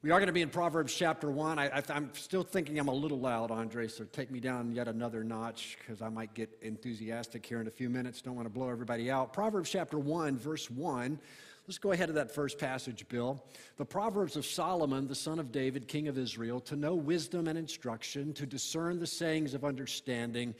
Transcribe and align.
We 0.00 0.12
are 0.12 0.20
going 0.20 0.28
to 0.28 0.32
be 0.32 0.42
in 0.42 0.48
Proverbs 0.48 0.94
chapter 0.94 1.28
1. 1.28 1.58
I, 1.58 1.82
am 1.88 2.10
still 2.14 2.44
thinking 2.44 2.78
I'm 2.78 2.86
a 2.86 2.94
little 2.94 3.18
loud, 3.18 3.50
Andre, 3.50 3.88
so 3.88 4.04
take 4.04 4.30
me 4.30 4.38
down 4.38 4.70
yet 4.70 4.86
another 4.86 5.24
notch 5.24 5.76
because 5.80 6.00
I 6.00 6.08
might 6.08 6.32
get 6.34 6.56
enthusiastic 6.62 7.44
here 7.44 7.60
in 7.60 7.66
a 7.66 7.70
few 7.72 7.90
minutes. 7.90 8.22
Don't 8.22 8.36
want 8.36 8.46
to 8.46 8.50
blow 8.50 8.68
everybody 8.68 9.10
out. 9.10 9.32
Proverbs 9.32 9.70
chapter 9.70 9.98
1, 9.98 10.38
verse 10.38 10.70
1. 10.70 11.18
Let's 11.66 11.78
go 11.78 11.90
ahead 11.90 12.06
to 12.06 12.12
that 12.12 12.30
first 12.30 12.60
passage, 12.60 13.08
Bill. 13.08 13.44
The 13.76 13.84
Proverbs 13.84 14.36
of 14.36 14.46
Solomon, 14.46 15.08
the 15.08 15.16
son 15.16 15.40
of 15.40 15.50
David, 15.50 15.88
king 15.88 16.06
of 16.06 16.16
Israel, 16.16 16.60
to 16.60 16.76
know 16.76 16.94
wisdom 16.94 17.48
and 17.48 17.58
instruction, 17.58 18.32
to 18.34 18.46
discern 18.46 19.00
the 19.00 19.06
sayings 19.06 19.52
of 19.52 19.64
understanding, 19.64 20.54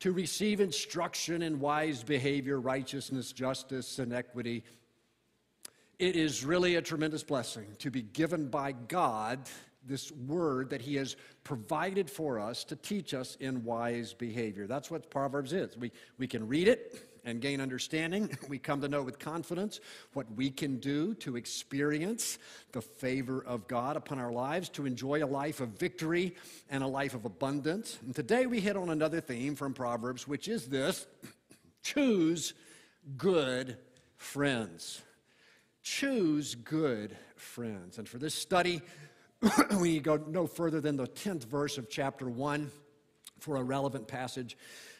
to 0.00 0.12
receive 0.12 0.60
instruction 0.60 1.40
in 1.40 1.60
wise 1.60 2.04
behavior, 2.04 2.60
righteousness, 2.60 3.32
justice, 3.32 3.98
and 3.98 4.12
equity 4.12 4.64
it 6.02 6.16
is 6.16 6.44
really 6.44 6.74
a 6.74 6.82
tremendous 6.82 7.22
blessing 7.22 7.64
to 7.78 7.88
be 7.88 8.02
given 8.02 8.48
by 8.48 8.72
God 8.72 9.38
this 9.86 10.10
word 10.10 10.70
that 10.70 10.80
He 10.80 10.96
has 10.96 11.14
provided 11.44 12.10
for 12.10 12.40
us 12.40 12.64
to 12.64 12.76
teach 12.76 13.14
us 13.14 13.36
in 13.38 13.62
wise 13.62 14.12
behavior. 14.12 14.66
That's 14.66 14.90
what 14.90 15.10
Proverbs 15.10 15.52
is. 15.52 15.76
We, 15.76 15.92
we 16.18 16.26
can 16.26 16.48
read 16.48 16.66
it 16.66 17.08
and 17.24 17.40
gain 17.40 17.60
understanding. 17.60 18.36
We 18.48 18.58
come 18.58 18.80
to 18.80 18.88
know 18.88 19.04
with 19.04 19.20
confidence 19.20 19.78
what 20.12 20.26
we 20.34 20.50
can 20.50 20.78
do 20.78 21.14
to 21.14 21.36
experience 21.36 22.38
the 22.72 22.82
favor 22.82 23.44
of 23.44 23.68
God 23.68 23.96
upon 23.96 24.18
our 24.18 24.32
lives, 24.32 24.70
to 24.70 24.86
enjoy 24.86 25.22
a 25.22 25.26
life 25.26 25.60
of 25.60 25.68
victory 25.68 26.34
and 26.68 26.82
a 26.82 26.88
life 26.88 27.14
of 27.14 27.24
abundance. 27.24 28.00
And 28.04 28.12
today 28.12 28.46
we 28.46 28.58
hit 28.58 28.76
on 28.76 28.90
another 28.90 29.20
theme 29.20 29.54
from 29.54 29.72
Proverbs, 29.72 30.26
which 30.26 30.48
is 30.48 30.66
this 30.66 31.06
choose 31.84 32.54
good 33.16 33.78
friends. 34.16 35.00
Choose 35.82 36.54
good 36.54 37.16
friends. 37.34 37.98
And 37.98 38.08
for 38.08 38.18
this 38.18 38.34
study, 38.34 38.82
we 39.80 39.98
go 39.98 40.16
no 40.28 40.46
further 40.46 40.80
than 40.80 40.96
the 40.96 41.08
10th 41.08 41.44
verse 41.44 41.76
of 41.76 41.90
chapter 41.90 42.28
1 42.28 42.70
for 43.40 43.56
a 43.56 43.62
relevant 43.62 44.06
passage. 44.06 44.56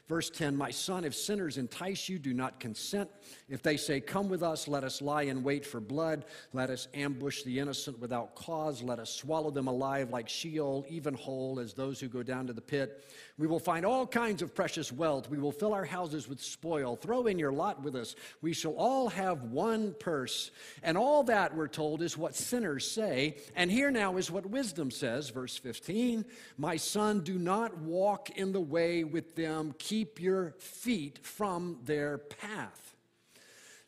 Verse 0.08 0.28
10 0.30 0.56
My 0.56 0.70
son, 0.70 1.05
if 1.05 1.14
sinners 1.14 1.56
entice 1.56 2.08
you, 2.08 2.19
do 2.19 2.34
not 2.34 2.58
consent. 2.58 3.08
If 3.48 3.62
they 3.62 3.77
say, 3.77 4.00
Come 4.00 4.28
with 4.28 4.42
us, 4.42 4.66
let 4.66 4.83
us 4.83 5.00
lie 5.00 5.22
in 5.22 5.44
wait 5.44 5.64
for 5.64 5.80
blood. 5.80 6.25
Let 6.53 6.70
us 6.70 6.88
ambush 6.92 7.44
the 7.44 7.60
innocent 7.60 8.00
without 8.00 8.34
cause. 8.34 8.83
Let 8.83 8.98
us 8.98 9.14
swallow 9.14 9.50
them 9.50 9.69
alive 9.69 10.10
like 10.10 10.28
Sheol, 10.28 10.84
even 10.88 11.14
whole 11.14 11.60
as 11.60 11.72
those 11.72 12.00
who 12.00 12.08
go 12.08 12.25
down 12.25 12.48
to 12.48 12.53
the 12.53 12.60
pit. 12.60 13.08
We 13.42 13.48
will 13.48 13.58
find 13.58 13.84
all 13.84 14.06
kinds 14.06 14.40
of 14.40 14.54
precious 14.54 14.92
wealth. 14.92 15.28
We 15.28 15.36
will 15.36 15.50
fill 15.50 15.74
our 15.74 15.84
houses 15.84 16.28
with 16.28 16.40
spoil. 16.40 16.94
Throw 16.94 17.26
in 17.26 17.40
your 17.40 17.50
lot 17.50 17.82
with 17.82 17.96
us. 17.96 18.14
We 18.40 18.52
shall 18.52 18.74
all 18.74 19.08
have 19.08 19.42
one 19.42 19.96
purse. 19.98 20.52
And 20.84 20.96
all 20.96 21.24
that, 21.24 21.56
we're 21.56 21.66
told, 21.66 22.02
is 22.02 22.16
what 22.16 22.36
sinners 22.36 22.88
say. 22.88 23.38
And 23.56 23.68
here 23.68 23.90
now 23.90 24.16
is 24.16 24.30
what 24.30 24.46
wisdom 24.46 24.92
says, 24.92 25.30
verse 25.30 25.56
15 25.56 26.24
My 26.56 26.76
son, 26.76 27.24
do 27.24 27.36
not 27.36 27.76
walk 27.78 28.30
in 28.30 28.52
the 28.52 28.60
way 28.60 29.02
with 29.02 29.34
them. 29.34 29.74
Keep 29.76 30.20
your 30.20 30.54
feet 30.60 31.18
from 31.26 31.80
their 31.84 32.18
path. 32.18 32.94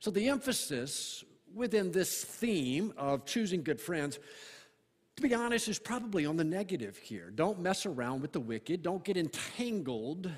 So 0.00 0.10
the 0.10 0.30
emphasis 0.30 1.22
within 1.54 1.92
this 1.92 2.24
theme 2.24 2.92
of 2.96 3.24
choosing 3.24 3.62
good 3.62 3.80
friends 3.80 4.18
to 5.16 5.22
be 5.22 5.34
honest, 5.34 5.68
is 5.68 5.78
probably 5.78 6.26
on 6.26 6.36
the 6.36 6.44
negative 6.44 6.96
here. 6.96 7.30
Don't 7.30 7.60
mess 7.60 7.86
around 7.86 8.20
with 8.20 8.32
the 8.32 8.40
wicked, 8.40 8.82
don't 8.82 9.04
get 9.04 9.16
entangled 9.16 10.30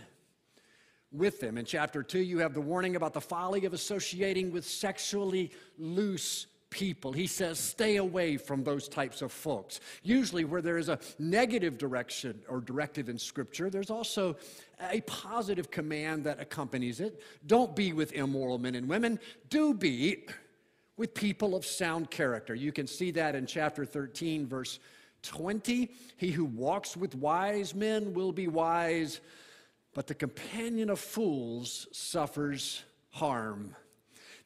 with 1.12 1.40
them. 1.40 1.56
In 1.56 1.64
chapter 1.64 2.02
2, 2.02 2.18
you 2.18 2.38
have 2.38 2.54
the 2.54 2.60
warning 2.60 2.96
about 2.96 3.14
the 3.14 3.20
folly 3.20 3.64
of 3.64 3.72
associating 3.72 4.52
with 4.52 4.66
sexually 4.66 5.52
loose 5.78 6.46
people. 6.68 7.12
He 7.12 7.26
says, 7.26 7.58
stay 7.58 7.96
away 7.96 8.36
from 8.36 8.64
those 8.64 8.88
types 8.88 9.22
of 9.22 9.32
folks. 9.32 9.80
Usually, 10.02 10.44
where 10.44 10.60
there 10.60 10.78
is 10.78 10.88
a 10.88 10.98
negative 11.18 11.78
direction 11.78 12.42
or 12.48 12.60
directive 12.60 13.08
in 13.08 13.18
Scripture, 13.18 13.70
there's 13.70 13.90
also 13.90 14.36
a 14.90 15.00
positive 15.02 15.70
command 15.70 16.24
that 16.24 16.40
accompanies 16.40 17.00
it. 17.00 17.22
Don't 17.46 17.74
be 17.74 17.92
with 17.92 18.12
immoral 18.12 18.58
men 18.58 18.74
and 18.74 18.88
women, 18.88 19.18
do 19.48 19.72
be 19.72 20.24
with 20.96 21.14
people 21.14 21.54
of 21.54 21.64
sound 21.64 22.10
character. 22.10 22.54
You 22.54 22.72
can 22.72 22.86
see 22.86 23.10
that 23.12 23.34
in 23.34 23.46
chapter 23.46 23.84
13, 23.84 24.46
verse 24.46 24.78
20. 25.22 25.90
He 26.16 26.30
who 26.30 26.44
walks 26.44 26.96
with 26.96 27.14
wise 27.14 27.74
men 27.74 28.14
will 28.14 28.32
be 28.32 28.48
wise, 28.48 29.20
but 29.94 30.06
the 30.06 30.14
companion 30.14 30.90
of 30.90 30.98
fools 30.98 31.86
suffers 31.92 32.82
harm. 33.10 33.74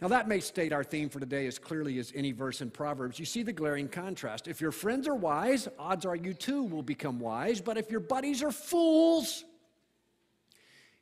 Now, 0.00 0.09
that 0.09 0.28
may 0.28 0.41
state 0.41 0.72
our 0.72 0.83
theme 0.83 1.10
for 1.10 1.21
today 1.21 1.47
as 1.47 1.59
clearly 1.59 1.99
as 1.99 2.10
any 2.15 2.33
verse 2.33 2.62
in 2.62 2.71
Proverbs. 2.71 3.19
You 3.19 3.27
see 3.27 3.43
the 3.43 3.53
glaring 3.53 3.87
contrast. 3.87 4.49
If 4.49 4.59
your 4.59 4.72
friends 4.72 5.06
are 5.06 5.15
wise, 5.15 5.69
odds 5.78 6.06
are 6.06 6.16
you 6.16 6.33
too 6.33 6.62
will 6.62 6.83
become 6.83 7.21
wise. 7.21 7.60
But 7.60 7.77
if 7.77 7.91
your 7.91 8.00
buddies 8.00 8.43
are 8.43 8.50
fools, 8.50 9.44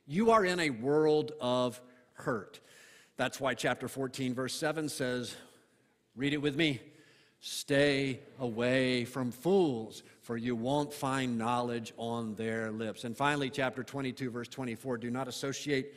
you 0.05 0.31
are 0.31 0.43
in 0.43 0.59
a 0.59 0.69
world 0.69 1.31
of 1.39 1.79
hurt. 2.13 2.59
That's 3.19 3.37
why 3.37 3.53
chapter 3.53 3.89
14, 3.89 4.33
verse 4.33 4.53
7 4.53 4.87
says, 4.87 5.35
read 6.15 6.31
it 6.31 6.41
with 6.41 6.55
me 6.55 6.79
stay 7.41 8.21
away 8.39 9.03
from 9.03 9.31
fools, 9.31 10.03
for 10.21 10.37
you 10.37 10.55
won't 10.55 10.93
find 10.93 11.37
knowledge 11.37 11.93
on 11.97 12.35
their 12.35 12.71
lips. 12.71 13.03
And 13.03 13.15
finally, 13.15 13.49
chapter 13.49 13.83
22, 13.83 14.29
verse 14.29 14.47
24 14.47 14.99
do 14.99 15.11
not 15.11 15.27
associate 15.27 15.95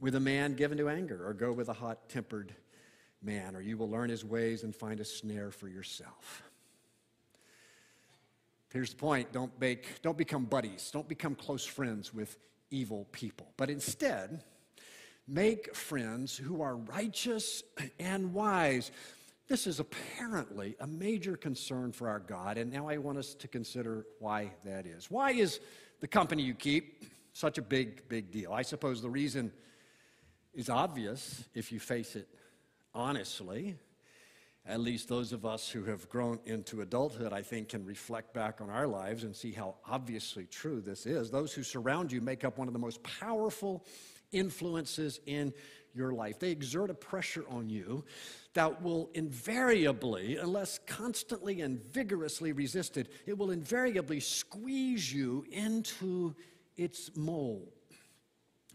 with 0.00 0.14
a 0.14 0.20
man 0.20 0.54
given 0.54 0.78
to 0.78 0.88
anger, 0.88 1.26
or 1.26 1.34
go 1.34 1.52
with 1.52 1.68
a 1.68 1.74
hot 1.74 2.08
tempered 2.08 2.54
man, 3.22 3.54
or 3.54 3.60
you 3.60 3.76
will 3.76 3.90
learn 3.90 4.08
his 4.08 4.24
ways 4.24 4.62
and 4.62 4.74
find 4.74 4.98
a 4.98 5.04
snare 5.04 5.50
for 5.50 5.68
yourself. 5.68 6.42
Here's 8.72 8.90
the 8.90 8.96
point 8.96 9.30
don't, 9.30 9.52
make, 9.60 10.00
don't 10.00 10.16
become 10.16 10.46
buddies, 10.46 10.90
don't 10.90 11.08
become 11.08 11.34
close 11.34 11.66
friends 11.66 12.14
with 12.14 12.38
evil 12.70 13.06
people, 13.12 13.52
but 13.58 13.68
instead, 13.68 14.42
Make 15.32 15.74
friends 15.74 16.36
who 16.36 16.60
are 16.60 16.76
righteous 16.76 17.62
and 17.98 18.34
wise. 18.34 18.90
This 19.48 19.66
is 19.66 19.80
apparently 19.80 20.76
a 20.78 20.86
major 20.86 21.38
concern 21.38 21.92
for 21.92 22.10
our 22.10 22.18
God, 22.18 22.58
and 22.58 22.70
now 22.70 22.86
I 22.86 22.98
want 22.98 23.16
us 23.16 23.32
to 23.36 23.48
consider 23.48 24.04
why 24.18 24.52
that 24.66 24.84
is. 24.84 25.10
Why 25.10 25.30
is 25.30 25.58
the 26.00 26.06
company 26.06 26.42
you 26.42 26.52
keep 26.52 27.06
such 27.32 27.56
a 27.56 27.62
big, 27.62 28.06
big 28.10 28.30
deal? 28.30 28.52
I 28.52 28.60
suppose 28.60 29.00
the 29.00 29.08
reason 29.08 29.52
is 30.52 30.68
obvious 30.68 31.48
if 31.54 31.72
you 31.72 31.80
face 31.80 32.14
it 32.14 32.28
honestly. 32.92 33.76
At 34.66 34.80
least 34.80 35.08
those 35.08 35.32
of 35.32 35.46
us 35.46 35.66
who 35.66 35.84
have 35.84 36.10
grown 36.10 36.40
into 36.44 36.82
adulthood, 36.82 37.32
I 37.32 37.40
think, 37.40 37.70
can 37.70 37.86
reflect 37.86 38.34
back 38.34 38.60
on 38.60 38.68
our 38.68 38.86
lives 38.86 39.24
and 39.24 39.34
see 39.34 39.52
how 39.52 39.76
obviously 39.88 40.44
true 40.44 40.82
this 40.82 41.06
is. 41.06 41.30
Those 41.30 41.54
who 41.54 41.62
surround 41.62 42.12
you 42.12 42.20
make 42.20 42.44
up 42.44 42.58
one 42.58 42.68
of 42.68 42.74
the 42.74 42.78
most 42.78 43.02
powerful 43.02 43.86
influences 44.32 45.20
in 45.26 45.52
your 45.94 46.12
life. 46.12 46.38
They 46.38 46.50
exert 46.50 46.90
a 46.90 46.94
pressure 46.94 47.44
on 47.48 47.68
you 47.68 48.04
that 48.54 48.82
will 48.82 49.10
invariably, 49.14 50.36
unless 50.36 50.78
constantly 50.86 51.60
and 51.60 51.82
vigorously 51.92 52.52
resisted, 52.52 53.08
it 53.26 53.36
will 53.36 53.50
invariably 53.50 54.20
squeeze 54.20 55.12
you 55.12 55.44
into 55.50 56.34
its 56.76 57.10
mold. 57.16 57.72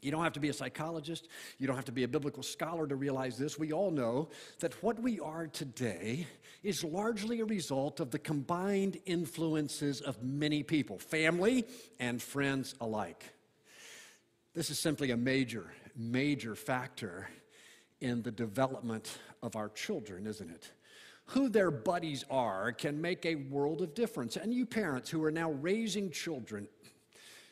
You 0.01 0.11
don't 0.11 0.23
have 0.23 0.33
to 0.33 0.39
be 0.39 0.49
a 0.49 0.53
psychologist. 0.53 1.27
You 1.57 1.65
don't 1.65 1.75
have 1.75 1.85
to 1.85 1.91
be 1.91 2.03
a 2.03 2.07
biblical 2.07 2.43
scholar 2.43 2.85
to 2.87 2.95
realize 2.95 3.37
this. 3.37 3.57
We 3.57 3.73
all 3.73 3.89
know 3.89 4.29
that 4.59 4.81
what 4.83 4.99
we 4.99 5.19
are 5.19 5.47
today 5.47 6.27
is 6.63 6.83
largely 6.83 7.39
a 7.39 7.45
result 7.45 7.99
of 7.99 8.11
the 8.11 8.19
combined 8.19 8.99
influences 9.05 10.01
of 10.01 10.21
many 10.21 10.61
people, 10.61 10.99
family 10.99 11.65
and 11.99 12.21
friends 12.21 12.75
alike. 12.79 13.33
This 14.57 14.71
is 14.71 14.79
simply 14.79 15.11
a 15.11 15.17
major, 15.17 15.71
major 15.95 16.55
factor 16.55 17.29
in 18.01 18.23
the 18.23 18.31
development 18.31 19.19
of 19.43 19.55
our 19.55 19.69
children, 19.69 20.25
isn't 20.25 20.49
it? 20.49 20.71
Who 21.25 21.47
their 21.47 21.69
buddies 21.69 22.25
are 22.31 22.71
can 22.71 22.99
make 22.99 23.23
a 23.27 23.35
world 23.35 23.83
of 23.83 23.93
difference. 23.93 24.35
And 24.35 24.51
you 24.51 24.65
parents 24.65 25.11
who 25.11 25.23
are 25.23 25.29
now 25.29 25.51
raising 25.51 26.09
children 26.09 26.67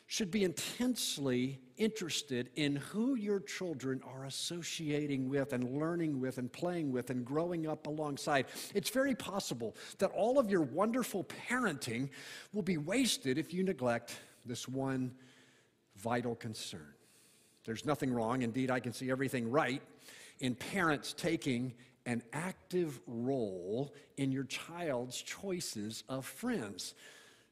should 0.08 0.32
be 0.32 0.42
intensely 0.42 1.60
interested 1.76 2.50
in 2.56 2.74
who 2.74 3.14
your 3.14 3.38
children 3.38 4.02
are 4.04 4.24
associating 4.24 5.28
with 5.28 5.52
and 5.52 5.78
learning 5.78 6.18
with 6.18 6.38
and 6.38 6.52
playing 6.52 6.90
with 6.90 7.10
and 7.10 7.24
growing 7.24 7.68
up 7.68 7.86
alongside. 7.86 8.46
It's 8.74 8.90
very 8.90 9.14
possible 9.14 9.76
that 9.98 10.10
all 10.10 10.40
of 10.40 10.50
your 10.50 10.62
wonderful 10.62 11.22
parenting 11.48 12.10
will 12.52 12.62
be 12.62 12.78
wasted 12.78 13.38
if 13.38 13.54
you 13.54 13.62
neglect 13.62 14.18
this 14.44 14.66
one 14.66 15.12
vital 15.94 16.34
concern. 16.34 16.95
There's 17.66 17.84
nothing 17.84 18.12
wrong, 18.12 18.42
indeed, 18.42 18.70
I 18.70 18.80
can 18.80 18.92
see 18.92 19.10
everything 19.10 19.50
right 19.50 19.82
in 20.40 20.54
parents 20.54 21.12
taking 21.12 21.74
an 22.06 22.22
active 22.32 23.00
role 23.06 23.92
in 24.16 24.30
your 24.30 24.44
child's 24.44 25.20
choices 25.20 26.04
of 26.08 26.24
friends. 26.24 26.94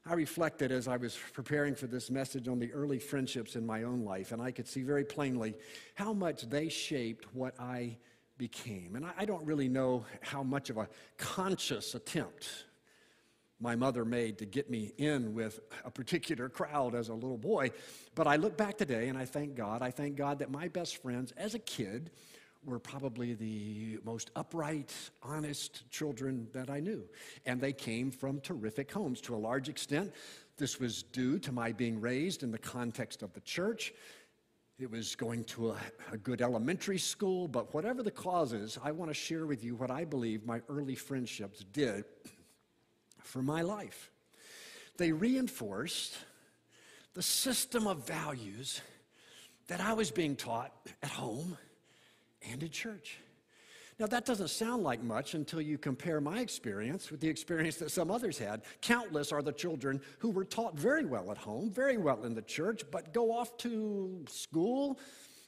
I 0.05 0.13
reflected 0.13 0.71
as 0.71 0.87
I 0.87 0.97
was 0.97 1.17
preparing 1.33 1.75
for 1.75 1.87
this 1.87 2.09
message 2.09 2.47
on 2.47 2.59
the 2.59 2.71
early 2.71 2.99
friendships 2.99 3.55
in 3.55 3.65
my 3.65 3.83
own 3.83 4.05
life, 4.05 4.31
and 4.31 4.41
I 4.41 4.51
could 4.51 4.67
see 4.67 4.83
very 4.83 5.03
plainly 5.03 5.55
how 5.95 6.13
much 6.13 6.43
they 6.49 6.69
shaped 6.69 7.25
what 7.33 7.59
I 7.59 7.97
became. 8.37 8.95
And 8.95 9.05
I 9.17 9.25
don't 9.25 9.45
really 9.45 9.67
know 9.67 10.05
how 10.21 10.43
much 10.43 10.69
of 10.69 10.77
a 10.77 10.87
conscious 11.17 11.95
attempt 11.95 12.64
my 13.59 13.75
mother 13.75 14.03
made 14.03 14.37
to 14.39 14.45
get 14.45 14.69
me 14.69 14.91
in 14.97 15.33
with 15.33 15.59
a 15.85 15.91
particular 15.91 16.49
crowd 16.49 16.93
as 16.93 17.09
a 17.09 17.13
little 17.13 17.37
boy. 17.37 17.71
But 18.13 18.27
I 18.27 18.35
look 18.35 18.57
back 18.57 18.77
today 18.77 19.07
and 19.07 19.17
I 19.17 19.25
thank 19.25 19.55
God. 19.55 19.81
I 19.81 19.91
thank 19.91 20.15
God 20.15 20.39
that 20.39 20.51
my 20.51 20.67
best 20.67 21.01
friends 21.01 21.31
as 21.37 21.55
a 21.55 21.59
kid 21.59 22.11
were 22.65 22.79
probably 22.79 23.33
the 23.33 23.99
most 24.03 24.31
upright, 24.35 24.93
honest 25.21 25.89
children 25.91 26.47
that 26.51 26.69
I 26.69 26.79
knew. 26.79 27.03
And 27.45 27.61
they 27.61 27.73
came 27.73 28.11
from 28.11 28.41
terrific 28.41 28.91
homes 28.91 29.21
to 29.21 29.35
a 29.35 29.37
large 29.37 29.69
extent. 29.69 30.11
This 30.57 30.79
was 30.79 31.03
due 31.03 31.37
to 31.39 31.51
my 31.51 31.71
being 31.71 32.01
raised 32.01 32.43
in 32.43 32.51
the 32.51 32.57
context 32.57 33.21
of 33.21 33.33
the 33.33 33.41
church. 33.41 33.93
It 34.79 34.91
was 34.91 35.15
going 35.15 35.45
to 35.45 35.71
a, 35.71 35.77
a, 36.11 36.17
good 36.17 36.41
elementary 36.41 36.97
school, 36.97 37.47
but 37.47 37.73
whatever 37.73 38.03
the 38.03 38.11
cause 38.11 38.51
is, 38.51 38.77
I 38.83 38.91
want 38.91 39.09
to 39.09 39.13
share 39.13 39.45
with 39.45 39.63
you 39.63 39.75
what 39.75 39.89
I 39.89 40.03
believe 40.03 40.45
my 40.45 40.61
early 40.67 40.95
friendships 40.95 41.63
did 41.71 42.03
for 43.25 43.41
my 43.41 43.61
life. 43.61 44.11
They 44.97 45.11
reinforced 45.11 46.17
the 47.13 47.23
system 47.23 47.87
of 47.87 48.07
values 48.07 48.81
that 49.67 49.81
I 49.81 49.93
was 49.93 50.11
being 50.11 50.35
taught 50.35 50.71
at 51.01 51.09
home 51.09 51.57
and 52.49 52.61
in 52.61 52.69
church. 52.69 53.17
Now, 53.97 54.07
that 54.07 54.25
doesn't 54.25 54.49
sound 54.49 54.83
like 54.83 55.01
much 55.01 55.35
until 55.35 55.61
you 55.61 55.77
compare 55.77 56.19
my 56.19 56.39
experience 56.39 57.11
with 57.11 57.21
the 57.21 57.29
experience 57.29 57.77
that 57.77 57.91
some 57.91 58.11
others 58.11 58.37
had. 58.37 58.63
Countless 58.81 59.31
are 59.31 59.41
the 59.41 59.53
children 59.53 60.01
who 60.19 60.31
were 60.31 60.43
taught 60.43 60.77
very 60.77 61.05
well 61.05 61.31
at 61.31 61.37
home, 61.37 61.71
very 61.71 61.97
well 61.97 62.25
in 62.25 62.35
the 62.35 62.41
church, 62.41 62.83
but 62.91 63.13
go 63.13 63.31
off 63.31 63.57
to 63.59 64.25
school 64.29 64.99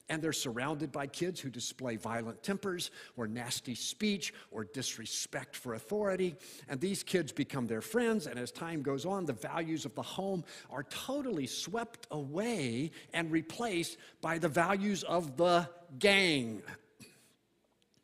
and 0.09 0.21
they're 0.21 0.33
surrounded 0.33 0.91
by 0.91 1.07
kids 1.07 1.39
who 1.39 1.49
display 1.49 1.95
violent 1.95 2.41
tempers 2.43 2.91
or 3.15 3.27
nasty 3.27 3.75
speech 3.75 4.33
or 4.51 4.63
disrespect 4.63 5.55
for 5.55 5.73
authority. 5.73 6.35
And 6.69 6.79
these 6.79 7.03
kids 7.03 7.31
become 7.31 7.67
their 7.67 7.81
friends, 7.81 8.27
and 8.27 8.39
as 8.39 8.51
time 8.51 8.81
goes 8.81 9.05
on, 9.05 9.25
the 9.25 9.33
values 9.33 9.85
of 9.85 9.95
the 9.95 10.01
home 10.01 10.43
are 10.69 10.83
totally 10.83 11.47
swept 11.47 12.07
away 12.11 12.91
and 13.13 13.31
replaced 13.31 13.97
by 14.21 14.37
the 14.37 14.49
values 14.49 15.03
of 15.03 15.37
the 15.37 15.69
gang. 15.99 16.61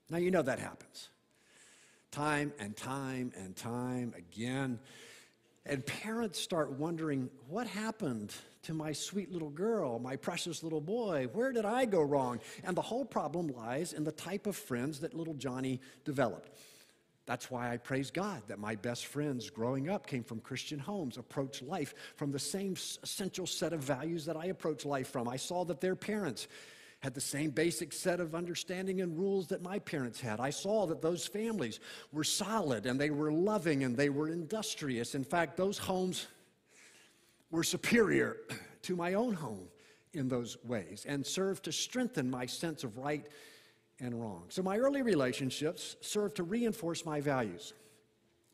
Now, 0.09 0.17
you 0.17 0.31
know 0.31 0.41
that 0.41 0.59
happens 0.59 1.09
time 2.11 2.53
and 2.59 2.77
time 2.77 3.31
and 3.35 3.55
time 3.55 4.13
again. 4.15 4.79
And 5.65 5.83
parents 5.83 6.39
start 6.39 6.73
wondering 6.73 7.29
what 7.49 7.65
happened 7.65 8.33
to 8.63 8.73
my 8.73 8.91
sweet 8.91 9.31
little 9.31 9.49
girl, 9.49 9.99
my 9.99 10.15
precious 10.15 10.63
little 10.63 10.81
boy? 10.81 11.27
Where 11.33 11.51
did 11.51 11.65
I 11.65 11.85
go 11.85 12.01
wrong? 12.01 12.39
And 12.63 12.75
the 12.75 12.81
whole 12.81 13.05
problem 13.05 13.47
lies 13.47 13.93
in 13.93 14.03
the 14.03 14.11
type 14.11 14.47
of 14.47 14.55
friends 14.55 14.99
that 15.01 15.13
little 15.13 15.33
Johnny 15.35 15.79
developed. 16.05 16.49
That's 17.25 17.49
why 17.49 17.71
I 17.71 17.77
praise 17.77 18.11
God 18.11 18.41
that 18.47 18.59
my 18.59 18.75
best 18.75 19.05
friends 19.05 19.49
growing 19.49 19.89
up 19.89 20.07
came 20.07 20.23
from 20.23 20.41
Christian 20.41 20.79
homes, 20.79 21.17
approached 21.17 21.61
life 21.61 21.93
from 22.15 22.31
the 22.31 22.39
same 22.39 22.75
essential 23.01 23.47
set 23.47 23.71
of 23.71 23.79
values 23.79 24.25
that 24.25 24.35
I 24.35 24.45
approach 24.45 24.85
life 24.85 25.07
from. 25.07 25.29
I 25.29 25.37
saw 25.37 25.63
that 25.65 25.79
their 25.79 25.95
parents 25.95 26.47
had 26.99 27.13
the 27.13 27.21
same 27.21 27.49
basic 27.49 27.91
set 27.91 28.19
of 28.19 28.33
understanding 28.33 29.01
and 29.01 29.17
rules 29.17 29.47
that 29.47 29.61
my 29.61 29.77
parents 29.79 30.21
had. 30.21 30.39
I 30.39 30.49
saw 30.49 30.85
that 30.87 31.01
those 31.01 31.25
families 31.25 31.81
were 32.13 32.23
solid 32.23 32.85
and 32.85 32.99
they 32.99 33.09
were 33.09 33.31
loving 33.31 33.83
and 33.83 33.95
they 33.95 34.09
were 34.09 34.29
industrious. 34.29 35.13
In 35.13 35.25
fact, 35.25 35.57
those 35.57 35.77
homes 35.77 36.27
were 37.53 37.63
superior 37.63 38.37
to 38.81 38.95
my 38.95 39.13
own 39.13 39.33
home 39.33 39.67
in 40.13 40.27
those 40.27 40.57
ways 40.65 41.05
and 41.07 41.25
served 41.25 41.63
to 41.63 41.71
strengthen 41.71 42.29
my 42.29 42.47
sense 42.47 42.83
of 42.83 42.97
right 42.97 43.27
and 43.99 44.19
wrong. 44.19 44.45
So 44.49 44.63
my 44.63 44.77
early 44.77 45.03
relationships 45.03 45.95
served 46.01 46.35
to 46.37 46.43
reinforce 46.43 47.05
my 47.05 47.21
values. 47.21 47.73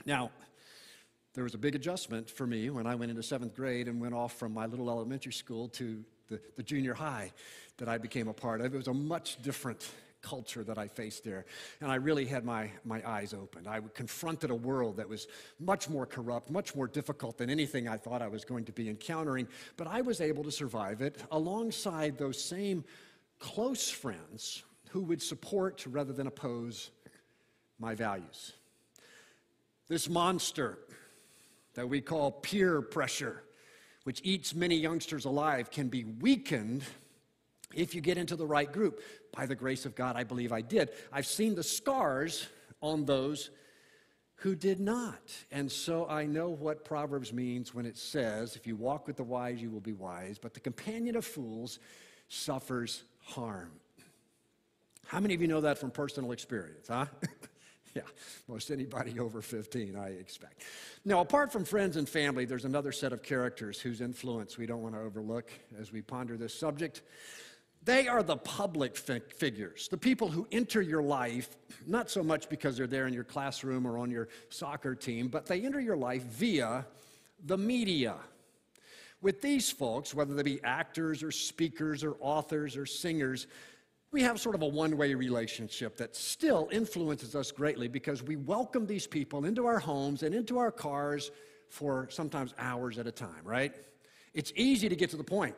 Now, 0.05 0.31
there 1.33 1.45
was 1.45 1.53
a 1.53 1.57
big 1.57 1.75
adjustment 1.75 2.29
for 2.29 2.45
me 2.45 2.69
when 2.69 2.85
I 2.85 2.95
went 2.95 3.09
into 3.09 3.23
seventh 3.23 3.55
grade 3.55 3.87
and 3.87 4.01
went 4.01 4.13
off 4.13 4.37
from 4.37 4.53
my 4.53 4.65
little 4.65 4.89
elementary 4.89 5.31
school 5.31 5.69
to 5.69 6.03
the, 6.27 6.41
the 6.57 6.63
junior 6.63 6.93
high 6.93 7.31
that 7.77 7.87
I 7.87 7.97
became 7.97 8.27
a 8.27 8.33
part 8.33 8.59
of. 8.59 8.73
It 8.73 8.77
was 8.77 8.89
a 8.89 8.93
much 8.93 9.41
different 9.41 9.89
culture 10.21 10.63
that 10.63 10.77
I 10.77 10.87
faced 10.87 11.23
there. 11.23 11.45
And 11.81 11.91
I 11.91 11.95
really 11.95 12.25
had 12.25 12.43
my, 12.43 12.69
my 12.83 13.07
eyes 13.07 13.33
opened. 13.33 13.67
I 13.67 13.81
confronted 13.93 14.49
a 14.49 14.55
world 14.55 14.97
that 14.97 15.07
was 15.07 15.27
much 15.59 15.89
more 15.89 16.05
corrupt, 16.05 16.49
much 16.49 16.75
more 16.75 16.87
difficult 16.87 17.37
than 17.37 17.49
anything 17.49 17.87
I 17.87 17.97
thought 17.97 18.21
I 18.21 18.27
was 18.27 18.45
going 18.45 18.65
to 18.65 18.71
be 18.71 18.89
encountering. 18.89 19.47
But 19.77 19.87
I 19.87 20.01
was 20.01 20.21
able 20.21 20.43
to 20.43 20.51
survive 20.51 21.01
it 21.01 21.21
alongside 21.31 22.17
those 22.17 22.41
same 22.41 22.83
close 23.39 23.89
friends 23.89 24.63
who 24.89 25.01
would 25.03 25.21
support 25.21 25.85
rather 25.87 26.13
than 26.13 26.27
oppose 26.27 26.91
my 27.79 27.95
values. 27.95 28.53
This 29.87 30.09
monster 30.09 30.77
that 31.75 31.87
we 31.87 32.01
call 32.01 32.31
peer 32.31 32.81
pressure 32.81 33.43
which 34.09 34.21
eats 34.23 34.55
many 34.55 34.75
youngsters 34.75 35.25
alive, 35.25 35.69
can 35.69 35.87
be 35.87 36.03
weakened 36.03 36.83
if 37.75 37.93
you 37.93 38.01
get 38.01 38.17
into 38.17 38.35
the 38.35 38.45
right 38.45 38.71
group. 38.71 39.01
By 39.31 39.45
the 39.45 39.55
grace 39.55 39.85
of 39.85 39.95
God, 39.95 40.15
I 40.15 40.23
believe 40.23 40.51
I 40.51 40.61
did. 40.61 40.89
I've 41.11 41.25
seen 41.25 41.55
the 41.55 41.63
scars 41.63 42.47
on 42.81 43.05
those 43.05 43.49
who 44.35 44.55
did 44.55 44.79
not. 44.79 45.21
And 45.51 45.71
so 45.71 46.07
I 46.07 46.25
know 46.25 46.49
what 46.49 46.85
Proverbs 46.85 47.33
means 47.33 47.73
when 47.73 47.85
it 47.85 47.97
says, 47.97 48.55
if 48.55 48.65
you 48.65 48.75
walk 48.75 49.05
with 49.05 49.17
the 49.17 49.23
wise, 49.23 49.61
you 49.61 49.69
will 49.69 49.81
be 49.81 49.93
wise, 49.93 50.37
but 50.39 50.53
the 50.53 50.59
companion 50.59 51.15
of 51.15 51.25
fools 51.25 51.79
suffers 52.29 53.03
harm. 53.21 53.71
How 55.07 55.19
many 55.19 55.33
of 55.33 55.41
you 55.41 55.47
know 55.47 55.61
that 55.61 55.77
from 55.77 55.91
personal 55.91 56.31
experience, 56.31 56.87
huh? 56.87 57.05
Yeah, 57.95 58.03
most 58.47 58.69
anybody 58.69 59.19
over 59.19 59.41
15, 59.41 59.95
I 59.95 60.09
expect. 60.09 60.63
Now, 61.05 61.21
apart 61.21 61.51
from 61.51 61.65
friends 61.65 61.97
and 61.97 62.07
family, 62.07 62.45
there's 62.45 62.65
another 62.65 62.91
set 62.91 63.13
of 63.13 63.23
characters 63.23 63.79
whose 63.79 63.99
influence 63.99 64.57
we 64.57 64.67
don't 64.67 64.81
want 64.81 64.93
to 64.93 65.01
overlook 65.01 65.51
as 65.79 65.91
we 65.91 66.01
ponder 66.01 66.37
this 66.37 66.53
subject. 66.53 67.01
They 67.89 68.07
are 68.07 68.21
the 68.21 68.37
public 68.37 68.95
fi- 68.95 69.19
figures, 69.35 69.87
the 69.87 69.97
people 69.97 70.27
who 70.27 70.47
enter 70.51 70.79
your 70.79 71.01
life, 71.01 71.57
not 71.87 72.11
so 72.11 72.21
much 72.21 72.47
because 72.47 72.77
they're 72.77 72.85
there 72.85 73.07
in 73.07 73.15
your 73.15 73.23
classroom 73.23 73.87
or 73.87 73.97
on 73.97 74.11
your 74.11 74.27
soccer 74.49 74.93
team, 74.93 75.27
but 75.27 75.47
they 75.47 75.61
enter 75.61 75.79
your 75.79 75.97
life 75.97 76.21
via 76.21 76.85
the 77.47 77.57
media. 77.57 78.13
With 79.23 79.41
these 79.41 79.71
folks, 79.71 80.13
whether 80.13 80.35
they 80.35 80.43
be 80.43 80.63
actors 80.63 81.23
or 81.23 81.31
speakers 81.31 82.03
or 82.03 82.15
authors 82.19 82.77
or 82.77 82.85
singers, 82.85 83.47
we 84.11 84.21
have 84.21 84.39
sort 84.39 84.53
of 84.53 84.61
a 84.61 84.67
one 84.67 84.95
way 84.95 85.15
relationship 85.15 85.97
that 85.97 86.15
still 86.15 86.69
influences 86.71 87.35
us 87.35 87.51
greatly 87.51 87.87
because 87.87 88.21
we 88.21 88.35
welcome 88.35 88.85
these 88.85 89.07
people 89.07 89.45
into 89.45 89.65
our 89.65 89.79
homes 89.79 90.21
and 90.21 90.35
into 90.35 90.59
our 90.59 90.71
cars 90.71 91.31
for 91.69 92.07
sometimes 92.11 92.53
hours 92.59 92.99
at 92.99 93.07
a 93.07 93.11
time, 93.11 93.41
right? 93.43 93.73
It's 94.35 94.53
easy 94.55 94.89
to 94.89 94.95
get 94.95 95.09
to 95.09 95.17
the 95.17 95.23
point 95.23 95.55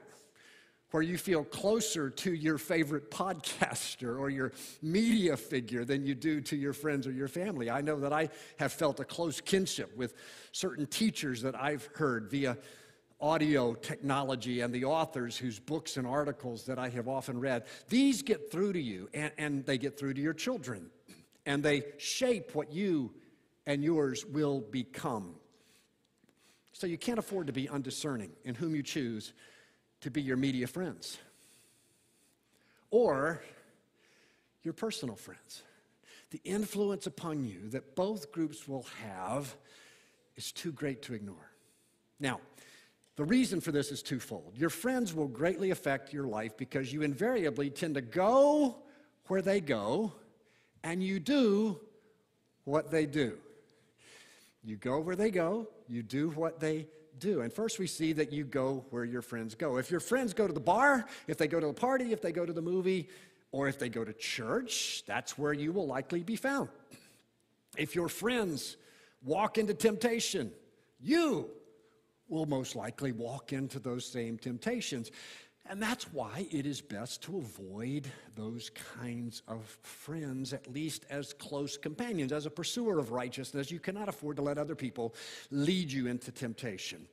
where 0.92 1.04
you 1.04 1.18
feel 1.18 1.44
closer 1.44 2.10
to 2.10 2.34
your 2.34 2.58
favorite 2.58 3.10
podcaster 3.10 4.20
or 4.20 4.30
your 4.30 4.52
media 4.82 5.36
figure 5.36 5.86
than 5.86 6.06
you 6.06 6.14
do 6.14 6.42
to 6.42 6.56
your 6.56 6.74
friends 6.74 7.08
or 7.08 7.12
your 7.12 7.30
family. 7.30 7.70
I 7.70 7.82
know 7.82 8.00
that 8.02 8.14
I 8.14 8.30
have 8.58 8.74
felt 8.74 9.00
a 9.00 9.06
close 9.06 9.42
kinship 9.42 9.96
with 9.98 10.14
certain 10.52 10.86
teachers 10.86 11.42
that 11.42 11.56
I've 11.56 11.90
heard 11.96 12.30
via 12.30 12.58
audio 13.22 13.74
technology 13.76 14.62
and 14.62 14.74
the 14.74 14.84
authors 14.84 15.38
whose 15.38 15.60
books 15.60 15.98
and 15.98 16.08
articles 16.08 16.66
that 16.66 16.80
I 16.80 16.90
have 16.90 17.08
often 17.08 17.40
read, 17.40 17.66
these 17.88 18.22
get 18.22 18.52
through 18.52 18.74
to 18.74 18.82
you 18.82 19.10
and, 19.14 19.32
and 19.38 19.66
they 19.66 19.78
get 19.78 19.98
through 19.98 20.16
to 20.16 20.22
your 20.22 20.34
children 20.34 20.90
and 21.46 21.64
they 21.64 21.84
shape 21.98 22.56
what 22.56 22.72
you 22.72 23.14
and 23.68 23.84
yours 23.84 24.26
will 24.26 24.60
become. 24.60 25.36
So 26.74 26.88
you 26.88 26.98
can't 26.98 27.20
afford 27.20 27.48
to 27.48 27.54
be 27.54 27.70
undiscerning 27.70 28.32
in 28.44 28.56
whom 28.56 28.76
you 28.76 28.82
choose 28.82 29.34
to 30.02 30.12
be 30.12 30.22
your 30.22 30.38
media 30.38 30.68
friends 30.68 31.18
or 32.90 33.42
your 34.64 34.74
personal 34.74 35.16
friends. 35.16 35.64
The 36.32 36.42
influence 36.44 37.08
upon 37.08 37.44
you 37.44 37.70
that 37.70 37.96
both 37.96 38.32
groups 38.32 38.68
will 38.68 38.86
have 39.04 39.56
is 40.36 40.52
too 40.52 40.72
great 40.72 41.02
to 41.04 41.14
ignore. 41.14 41.52
Now, 42.20 42.40
the 43.16 43.26
reason 43.26 43.60
for 43.60 43.72
this 43.72 43.92
is 43.92 44.02
twofold. 44.02 44.54
Your 44.56 44.70
friends 44.70 45.14
will 45.14 45.28
greatly 45.28 45.72
affect 45.72 46.14
your 46.14 46.26
life 46.26 46.56
because 46.58 46.94
you 46.94 47.02
invariably 47.02 47.70
tend 47.70 47.96
to 47.96 48.02
go 48.02 48.78
where 49.28 49.42
they 49.42 49.60
go 49.60 50.14
and 50.84 51.04
you 51.04 51.20
do 51.20 51.80
what 52.64 52.92
they 52.92 53.06
do. 53.06 53.38
You 54.64 54.78
go 54.78 55.00
where 55.00 55.16
they 55.16 55.32
go, 55.32 55.68
you 55.88 56.04
do 56.04 56.30
what 56.30 56.60
they 56.60 56.88
do. 57.22 57.42
And 57.42 57.54
first, 57.54 57.80
we 57.80 57.88
see 57.88 58.12
that 58.14 58.34
you 58.34 58.44
go 58.44 58.84
where 58.90 59.06
your 59.06 59.22
friends 59.22 59.56
go. 59.56 59.78
If 59.78 59.90
your 59.90 60.02
friends 60.02 60.34
go 60.34 60.48
to 60.48 60.54
the 60.54 60.60
bar, 60.60 61.06
if 61.28 61.38
they 61.38 61.48
go 61.48 61.62
to 61.62 61.68
a 61.68 61.74
party, 61.74 62.12
if 62.12 62.22
they 62.22 62.34
go 62.34 62.46
to 62.46 62.52
the 62.52 62.62
movie, 62.62 63.08
or 63.54 63.70
if 63.70 63.80
they 63.80 63.88
go 63.88 64.04
to 64.04 64.14
church, 64.14 65.04
that's 65.06 65.38
where 65.38 65.54
you 65.54 65.72
will 65.72 65.88
likely 65.88 66.24
be 66.24 66.36
found. 66.36 66.68
If 67.78 67.96
your 67.96 68.10
friends 68.10 68.76
walk 69.24 69.58
into 69.58 69.74
temptation, 69.74 70.52
you 71.00 71.50
will 72.28 72.46
most 72.46 72.76
likely 72.76 73.12
walk 73.12 73.54
into 73.54 73.80
those 73.80 74.06
same 74.06 74.38
temptations. 74.38 75.12
And 75.70 75.82
that's 75.82 76.12
why 76.12 76.48
it 76.52 76.66
is 76.66 76.82
best 76.82 77.22
to 77.24 77.38
avoid 77.38 78.08
those 78.36 78.72
kinds 79.00 79.42
of 79.48 79.64
friends, 79.84 80.54
at 80.54 80.72
least 80.72 81.06
as 81.10 81.34
close 81.34 81.78
companions. 81.78 82.32
As 82.32 82.46
a 82.46 82.50
pursuer 82.50 83.00
of 83.00 83.12
righteousness, 83.12 83.72
you 83.72 83.80
cannot 83.80 84.10
afford 84.10 84.36
to 84.38 84.42
let 84.42 84.58
other 84.58 84.76
people 84.76 85.16
lead 85.50 85.92
you 85.92 86.08
into 86.08 86.32
temptation. 86.32 87.08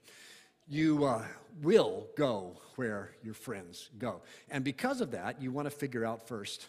You 0.67 1.05
uh, 1.05 1.25
will 1.62 2.07
go 2.17 2.61
where 2.76 3.12
your 3.23 3.35
friends 3.35 3.90
go. 3.99 4.23
And 4.50 4.64
because 4.64 5.00
of 5.00 5.12
that, 5.12 5.40
you 5.40 5.52
want 5.52 5.67
to 5.67 5.71
figure 5.71 6.05
out 6.05 6.26
first 6.26 6.67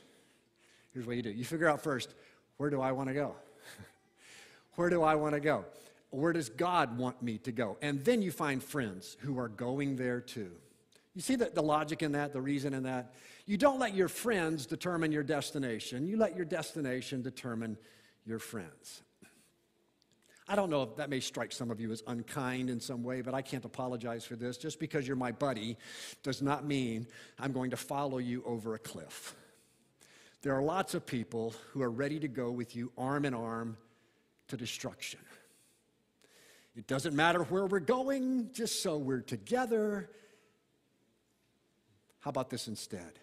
here's 0.93 1.05
what 1.05 1.15
you 1.15 1.21
do 1.21 1.31
you 1.31 1.45
figure 1.45 1.67
out 1.67 1.81
first 1.81 2.13
where 2.57 2.69
do 2.69 2.81
I 2.81 2.91
want 2.91 3.07
to 3.07 3.13
go? 3.13 3.35
where 4.75 4.89
do 4.89 5.01
I 5.01 5.15
want 5.15 5.33
to 5.33 5.39
go? 5.39 5.65
Where 6.09 6.33
does 6.33 6.49
God 6.49 6.97
want 6.97 7.21
me 7.21 7.37
to 7.39 7.51
go? 7.51 7.77
And 7.81 8.03
then 8.03 8.21
you 8.21 8.31
find 8.31 8.61
friends 8.61 9.15
who 9.21 9.39
are 9.39 9.47
going 9.47 9.95
there 9.95 10.19
too. 10.19 10.51
You 11.19 11.23
see 11.23 11.35
the, 11.35 11.51
the 11.53 11.61
logic 11.61 12.01
in 12.01 12.13
that, 12.13 12.31
the 12.31 12.39
reason 12.39 12.73
in 12.73 12.83
that? 12.83 13.13
You 13.45 13.57
don't 13.57 13.77
let 13.77 13.93
your 13.93 14.07
friends 14.07 14.65
determine 14.65 15.11
your 15.11 15.21
destination, 15.21 16.07
you 16.07 16.15
let 16.15 16.33
your 16.33 16.45
destination 16.45 17.21
determine 17.21 17.77
your 18.25 18.39
friends. 18.39 19.01
I 20.47 20.55
don't 20.55 20.69
know 20.69 20.81
if 20.83 20.95
that 20.95 21.09
may 21.09 21.19
strike 21.19 21.51
some 21.51 21.71
of 21.71 21.81
you 21.81 21.91
as 21.91 22.03
unkind 22.07 22.69
in 22.69 22.79
some 22.79 23.03
way, 23.03 23.19
but 23.19 23.33
I 23.33 23.41
can't 23.41 23.65
apologize 23.65 24.23
for 24.23 24.37
this. 24.37 24.55
Just 24.55 24.79
because 24.79 25.05
you're 25.05 25.17
my 25.17 25.33
buddy 25.33 25.75
does 26.23 26.41
not 26.41 26.63
mean 26.63 27.05
I'm 27.37 27.51
going 27.51 27.71
to 27.71 27.77
follow 27.77 28.19
you 28.19 28.41
over 28.45 28.75
a 28.75 28.79
cliff. 28.79 29.35
There 30.41 30.55
are 30.55 30.63
lots 30.63 30.93
of 30.93 31.05
people 31.05 31.53
who 31.73 31.81
are 31.81 31.91
ready 31.91 32.21
to 32.21 32.29
go 32.29 32.49
with 32.49 32.77
you 32.77 32.93
arm 32.97 33.25
in 33.25 33.33
arm 33.33 33.75
to 34.47 34.55
destruction. 34.55 35.19
It 36.77 36.87
doesn't 36.87 37.13
matter 37.13 37.43
where 37.43 37.65
we're 37.65 37.81
going, 37.81 38.51
just 38.53 38.81
so 38.81 38.97
we're 38.97 39.19
together 39.19 40.11
how 42.19 42.29
about 42.29 42.49
this 42.49 42.67
instead? 42.67 43.19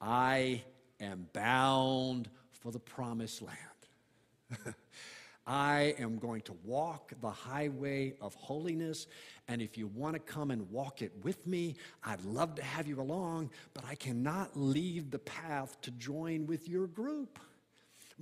I 0.00 0.62
am 1.00 1.28
bound 1.32 2.28
for 2.50 2.72
the 2.72 2.78
promised 2.78 3.42
land. 3.42 4.74
I 5.46 5.94
am 5.98 6.18
going 6.18 6.42
to 6.42 6.54
walk 6.64 7.12
the 7.20 7.30
highway 7.30 8.14
of 8.20 8.34
holiness. 8.34 9.08
And 9.48 9.60
if 9.60 9.76
you 9.76 9.88
want 9.88 10.14
to 10.14 10.20
come 10.20 10.52
and 10.52 10.70
walk 10.70 11.02
it 11.02 11.12
with 11.24 11.46
me, 11.46 11.74
I'd 12.04 12.24
love 12.24 12.54
to 12.56 12.62
have 12.62 12.86
you 12.86 13.00
along, 13.00 13.50
but 13.74 13.84
I 13.84 13.96
cannot 13.96 14.56
leave 14.56 15.10
the 15.10 15.18
path 15.18 15.80
to 15.82 15.90
join 15.92 16.46
with 16.46 16.68
your 16.68 16.86
group. 16.86 17.40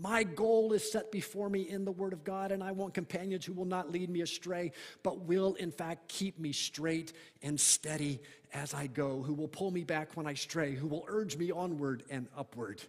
My 0.00 0.23
goal 0.23 0.73
is 0.73 0.90
set 0.90 1.12
before 1.12 1.50
me 1.50 1.69
in 1.69 1.85
the 1.85 1.92
Word 1.92 2.14
of 2.14 2.25
God, 2.25 2.52
and 2.52 2.64
I 2.64 2.73
want 2.73 2.95
companions 2.95 3.45
who 3.45 3.52
will 3.52 3.66
not 3.66 3.92
lead 3.92 4.09
me 4.09 4.23
astray, 4.23 4.73
but 5.02 5.21
will, 5.21 5.54
in 5.54 5.71
fact, 5.71 6.09
keep 6.09 6.38
me 6.38 6.52
straight 6.52 7.12
and 7.42 7.61
steady 7.61 8.21
as 8.54 8.73
I 8.73 8.87
go, 8.87 9.21
who 9.21 9.35
will 9.35 9.49
pull 9.49 9.71
me 9.71 9.85
back 9.85 10.16
when 10.16 10.26
I 10.26 10.33
stray, 10.33 10.75
who 10.75 10.87
will 10.87 11.04
urge 11.07 11.37
me 11.37 11.50
onward 11.50 12.02
and 12.09 12.28
upward. 12.35 12.83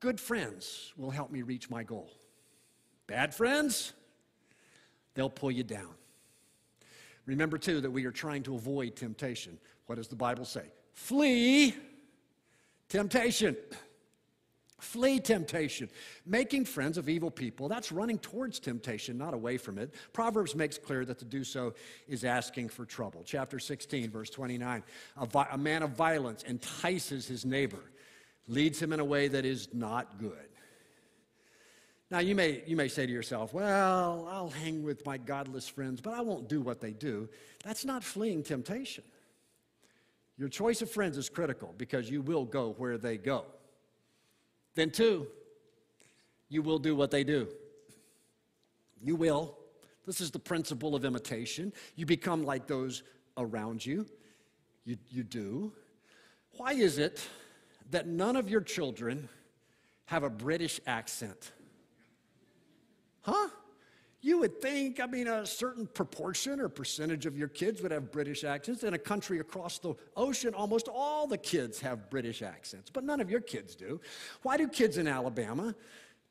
Good 0.00 0.18
friends 0.18 0.94
will 0.96 1.10
help 1.10 1.30
me 1.30 1.42
reach 1.42 1.68
my 1.68 1.82
goal. 1.82 2.10
Bad 3.06 3.34
friends, 3.34 3.92
they'll 5.14 5.28
pull 5.28 5.50
you 5.50 5.62
down. 5.62 5.94
Remember, 7.26 7.58
too, 7.58 7.82
that 7.82 7.90
we 7.90 8.06
are 8.06 8.12
trying 8.12 8.42
to 8.44 8.54
avoid 8.54 8.96
temptation. 8.96 9.58
What 9.86 9.96
does 9.96 10.08
the 10.08 10.16
Bible 10.16 10.46
say? 10.46 10.64
Flee 10.94 11.74
temptation. 12.88 13.56
Flee 14.86 15.18
temptation. 15.18 15.90
Making 16.24 16.64
friends 16.64 16.96
of 16.96 17.08
evil 17.08 17.30
people, 17.30 17.68
that's 17.68 17.90
running 17.90 18.18
towards 18.18 18.60
temptation, 18.60 19.18
not 19.18 19.34
away 19.34 19.58
from 19.58 19.78
it. 19.78 19.92
Proverbs 20.12 20.54
makes 20.54 20.78
clear 20.78 21.04
that 21.04 21.18
to 21.18 21.24
do 21.24 21.42
so 21.42 21.74
is 22.06 22.24
asking 22.24 22.68
for 22.68 22.84
trouble. 22.84 23.22
Chapter 23.24 23.58
16, 23.58 24.10
verse 24.10 24.30
29. 24.30 24.84
A, 25.16 25.26
vi- 25.26 25.48
a 25.50 25.58
man 25.58 25.82
of 25.82 25.90
violence 25.90 26.44
entices 26.44 27.26
his 27.26 27.44
neighbor, 27.44 27.90
leads 28.46 28.80
him 28.80 28.92
in 28.92 29.00
a 29.00 29.04
way 29.04 29.26
that 29.26 29.44
is 29.44 29.68
not 29.72 30.18
good. 30.18 30.48
Now, 32.08 32.20
you 32.20 32.36
may, 32.36 32.62
you 32.64 32.76
may 32.76 32.86
say 32.86 33.06
to 33.06 33.12
yourself, 33.12 33.52
well, 33.52 34.28
I'll 34.30 34.50
hang 34.50 34.84
with 34.84 35.04
my 35.04 35.18
godless 35.18 35.66
friends, 35.66 36.00
but 36.00 36.14
I 36.14 36.20
won't 36.20 36.48
do 36.48 36.60
what 36.60 36.80
they 36.80 36.92
do. 36.92 37.28
That's 37.64 37.84
not 37.84 38.04
fleeing 38.04 38.44
temptation. 38.44 39.02
Your 40.38 40.48
choice 40.48 40.80
of 40.80 40.90
friends 40.90 41.18
is 41.18 41.28
critical 41.28 41.74
because 41.76 42.08
you 42.08 42.22
will 42.22 42.44
go 42.44 42.76
where 42.78 42.98
they 42.98 43.16
go. 43.16 43.46
Then, 44.76 44.90
two, 44.90 45.26
you 46.48 46.62
will 46.62 46.78
do 46.78 46.94
what 46.94 47.10
they 47.10 47.24
do. 47.24 47.48
You 49.02 49.16
will. 49.16 49.58
This 50.06 50.20
is 50.20 50.30
the 50.30 50.38
principle 50.38 50.94
of 50.94 51.04
imitation. 51.04 51.72
You 51.96 52.06
become 52.06 52.44
like 52.44 52.68
those 52.68 53.02
around 53.36 53.84
you. 53.84 54.06
You, 54.84 54.96
you 55.08 55.24
do. 55.24 55.72
Why 56.52 56.74
is 56.74 56.98
it 56.98 57.26
that 57.90 58.06
none 58.06 58.36
of 58.36 58.48
your 58.48 58.60
children 58.60 59.28
have 60.04 60.22
a 60.22 60.30
British 60.30 60.78
accent? 60.86 61.52
Huh? 63.22 63.48
You 64.26 64.38
would 64.38 64.60
think, 64.60 64.98
I 64.98 65.06
mean, 65.06 65.28
a 65.28 65.46
certain 65.46 65.86
proportion 65.86 66.58
or 66.58 66.68
percentage 66.68 67.26
of 67.26 67.38
your 67.38 67.46
kids 67.46 67.80
would 67.80 67.92
have 67.92 68.10
British 68.10 68.42
accents. 68.42 68.82
In 68.82 68.92
a 68.92 68.98
country 68.98 69.38
across 69.38 69.78
the 69.78 69.94
ocean, 70.16 70.52
almost 70.52 70.88
all 70.92 71.28
the 71.28 71.38
kids 71.38 71.78
have 71.82 72.10
British 72.10 72.42
accents, 72.42 72.90
but 72.90 73.04
none 73.04 73.20
of 73.20 73.30
your 73.30 73.38
kids 73.38 73.76
do. 73.76 74.00
Why 74.42 74.56
do 74.56 74.66
kids 74.66 74.98
in 74.98 75.06
Alabama 75.06 75.76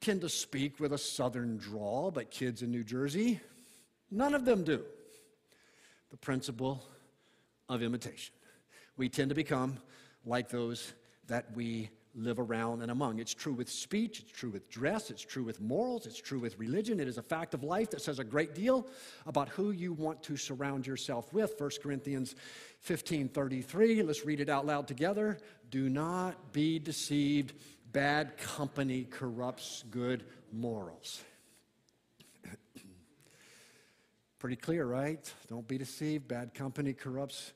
tend 0.01 0.19
to 0.21 0.27
speak 0.27 0.77
with 0.81 0.91
a 0.91 0.97
southern 0.97 1.55
drawl, 1.55 2.11
but 2.11 2.31
kids 2.31 2.63
in 2.63 2.69
New 2.69 2.83
Jersey, 2.83 3.39
none 4.11 4.35
of 4.35 4.43
them 4.43 4.65
do? 4.65 4.83
The 6.11 6.17
principle 6.17 6.85
of 7.69 7.81
imitation. 7.81 8.35
We 8.97 9.07
tend 9.07 9.29
to 9.29 9.35
become 9.35 9.77
like 10.25 10.49
those 10.49 10.91
that 11.27 11.55
we 11.55 11.91
live 12.15 12.39
around 12.39 12.81
and 12.81 12.89
among. 12.89 13.19
It's 13.19 13.34
true 13.34 13.53
with 13.53 13.69
speech, 13.69 14.22
it's 14.22 14.31
true 14.31 14.50
with 14.50 14.69
dress, 14.69 15.12
it's 15.12 15.22
true 15.22 15.43
with 15.43 15.60
morals, 15.60 16.05
it's 16.05 16.19
true 16.19 16.39
with 16.39 16.57
religion. 16.57 17.00
It 17.00 17.07
is 17.07 17.17
a 17.17 17.22
fact 17.22 17.53
of 17.53 17.63
life 17.63 17.89
that 17.91 18.01
says 18.01 18.19
a 18.19 18.24
great 18.24 18.55
deal 18.55 18.88
about 19.25 19.50
who 19.50 19.72
you 19.72 19.93
want 19.93 20.24
to 20.24 20.38
surround 20.38 20.88
yourself 20.88 21.34
with. 21.34 21.60
1 21.60 21.69
Corinthians 21.84 22.36
15 22.81 23.29
33. 23.29 24.01
Let's 24.03 24.25
read 24.25 24.39
it 24.39 24.50
out 24.50 24.65
loud 24.65 24.88
together. 24.88 25.39
Do 25.69 25.89
not 25.89 26.53
be 26.53 26.79
deceived. 26.79 27.53
Bad 27.91 28.38
company 28.38 29.05
corrupts 29.10 29.84
good 29.89 30.25
morals. 30.51 31.22
Pretty 34.39 34.55
clear, 34.55 34.86
right? 34.86 35.31
Don't 35.50 35.67
be 35.67 35.77
deceived. 35.77 36.27
Bad 36.27 36.53
company 36.53 36.93
corrupts 36.93 37.53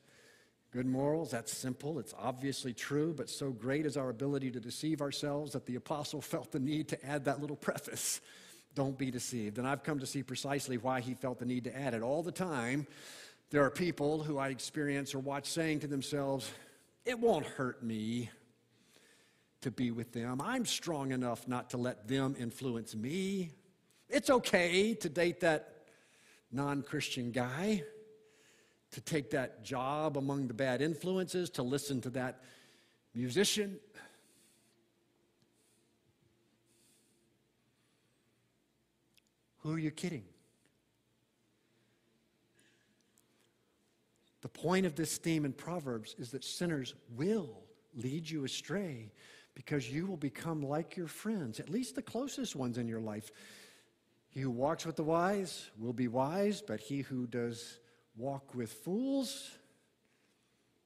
Good 0.72 0.86
morals, 0.86 1.32
that's 1.32 1.52
simple. 1.52 1.98
It's 1.98 2.14
obviously 2.16 2.72
true, 2.72 3.12
but 3.12 3.28
so 3.28 3.50
great 3.50 3.86
is 3.86 3.96
our 3.96 4.08
ability 4.08 4.52
to 4.52 4.60
deceive 4.60 5.02
ourselves 5.02 5.52
that 5.52 5.66
the 5.66 5.74
apostle 5.74 6.20
felt 6.20 6.52
the 6.52 6.60
need 6.60 6.88
to 6.88 7.06
add 7.06 7.24
that 7.24 7.40
little 7.40 7.56
preface. 7.56 8.20
Don't 8.76 8.96
be 8.96 9.10
deceived. 9.10 9.58
And 9.58 9.66
I've 9.66 9.82
come 9.82 9.98
to 9.98 10.06
see 10.06 10.22
precisely 10.22 10.78
why 10.78 11.00
he 11.00 11.14
felt 11.14 11.40
the 11.40 11.44
need 11.44 11.64
to 11.64 11.76
add 11.76 11.92
it. 11.92 12.02
All 12.02 12.22
the 12.22 12.30
time, 12.30 12.86
there 13.50 13.64
are 13.64 13.70
people 13.70 14.22
who 14.22 14.38
I 14.38 14.50
experience 14.50 15.12
or 15.12 15.18
watch 15.18 15.46
saying 15.46 15.80
to 15.80 15.88
themselves, 15.88 16.48
It 17.04 17.18
won't 17.18 17.46
hurt 17.46 17.82
me 17.82 18.30
to 19.62 19.72
be 19.72 19.90
with 19.90 20.12
them. 20.12 20.40
I'm 20.40 20.64
strong 20.64 21.10
enough 21.10 21.48
not 21.48 21.70
to 21.70 21.78
let 21.78 22.06
them 22.06 22.36
influence 22.38 22.94
me. 22.94 23.50
It's 24.08 24.30
okay 24.30 24.94
to 24.94 25.08
date 25.08 25.40
that 25.40 25.82
non 26.52 26.82
Christian 26.82 27.32
guy 27.32 27.82
to 28.92 29.00
take 29.00 29.30
that 29.30 29.62
job 29.62 30.16
among 30.16 30.48
the 30.48 30.54
bad 30.54 30.82
influences, 30.82 31.50
to 31.50 31.62
listen 31.62 32.00
to 32.00 32.10
that 32.10 32.42
musician. 33.14 33.78
Who 39.58 39.72
are 39.72 39.78
you 39.78 39.90
kidding? 39.90 40.24
The 44.40 44.48
point 44.48 44.86
of 44.86 44.96
this 44.96 45.18
theme 45.18 45.44
in 45.44 45.52
Proverbs 45.52 46.14
is 46.18 46.30
that 46.30 46.44
sinners 46.44 46.94
will 47.14 47.62
lead 47.94 48.28
you 48.28 48.44
astray 48.44 49.12
because 49.54 49.90
you 49.90 50.06
will 50.06 50.16
become 50.16 50.62
like 50.62 50.96
your 50.96 51.08
friends, 51.08 51.60
at 51.60 51.68
least 51.68 51.94
the 51.94 52.02
closest 52.02 52.56
ones 52.56 52.78
in 52.78 52.88
your 52.88 53.00
life. 53.00 53.30
He 54.30 54.40
who 54.40 54.50
walks 54.50 54.86
with 54.86 54.96
the 54.96 55.04
wise 55.04 55.70
will 55.78 55.92
be 55.92 56.08
wise, 56.08 56.62
but 56.62 56.80
he 56.80 57.02
who 57.02 57.26
does 57.26 57.80
walk 58.16 58.54
with 58.54 58.72
fools. 58.72 59.50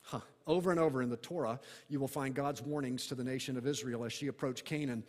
Huh. 0.03 0.21
Over 0.47 0.71
and 0.71 0.79
over 0.79 1.01
in 1.01 1.09
the 1.09 1.17
Torah, 1.17 1.59
you 1.89 1.99
will 1.99 2.09
find 2.09 2.35
God's 2.35 2.61
warnings 2.61 3.07
to 3.07 3.15
the 3.15 3.25
nation 3.25 3.57
of 3.57 3.67
Israel 3.67 4.05
as 4.05 4.13
she 4.13 4.27
approached 4.27 4.65
Canaan. 4.65 5.05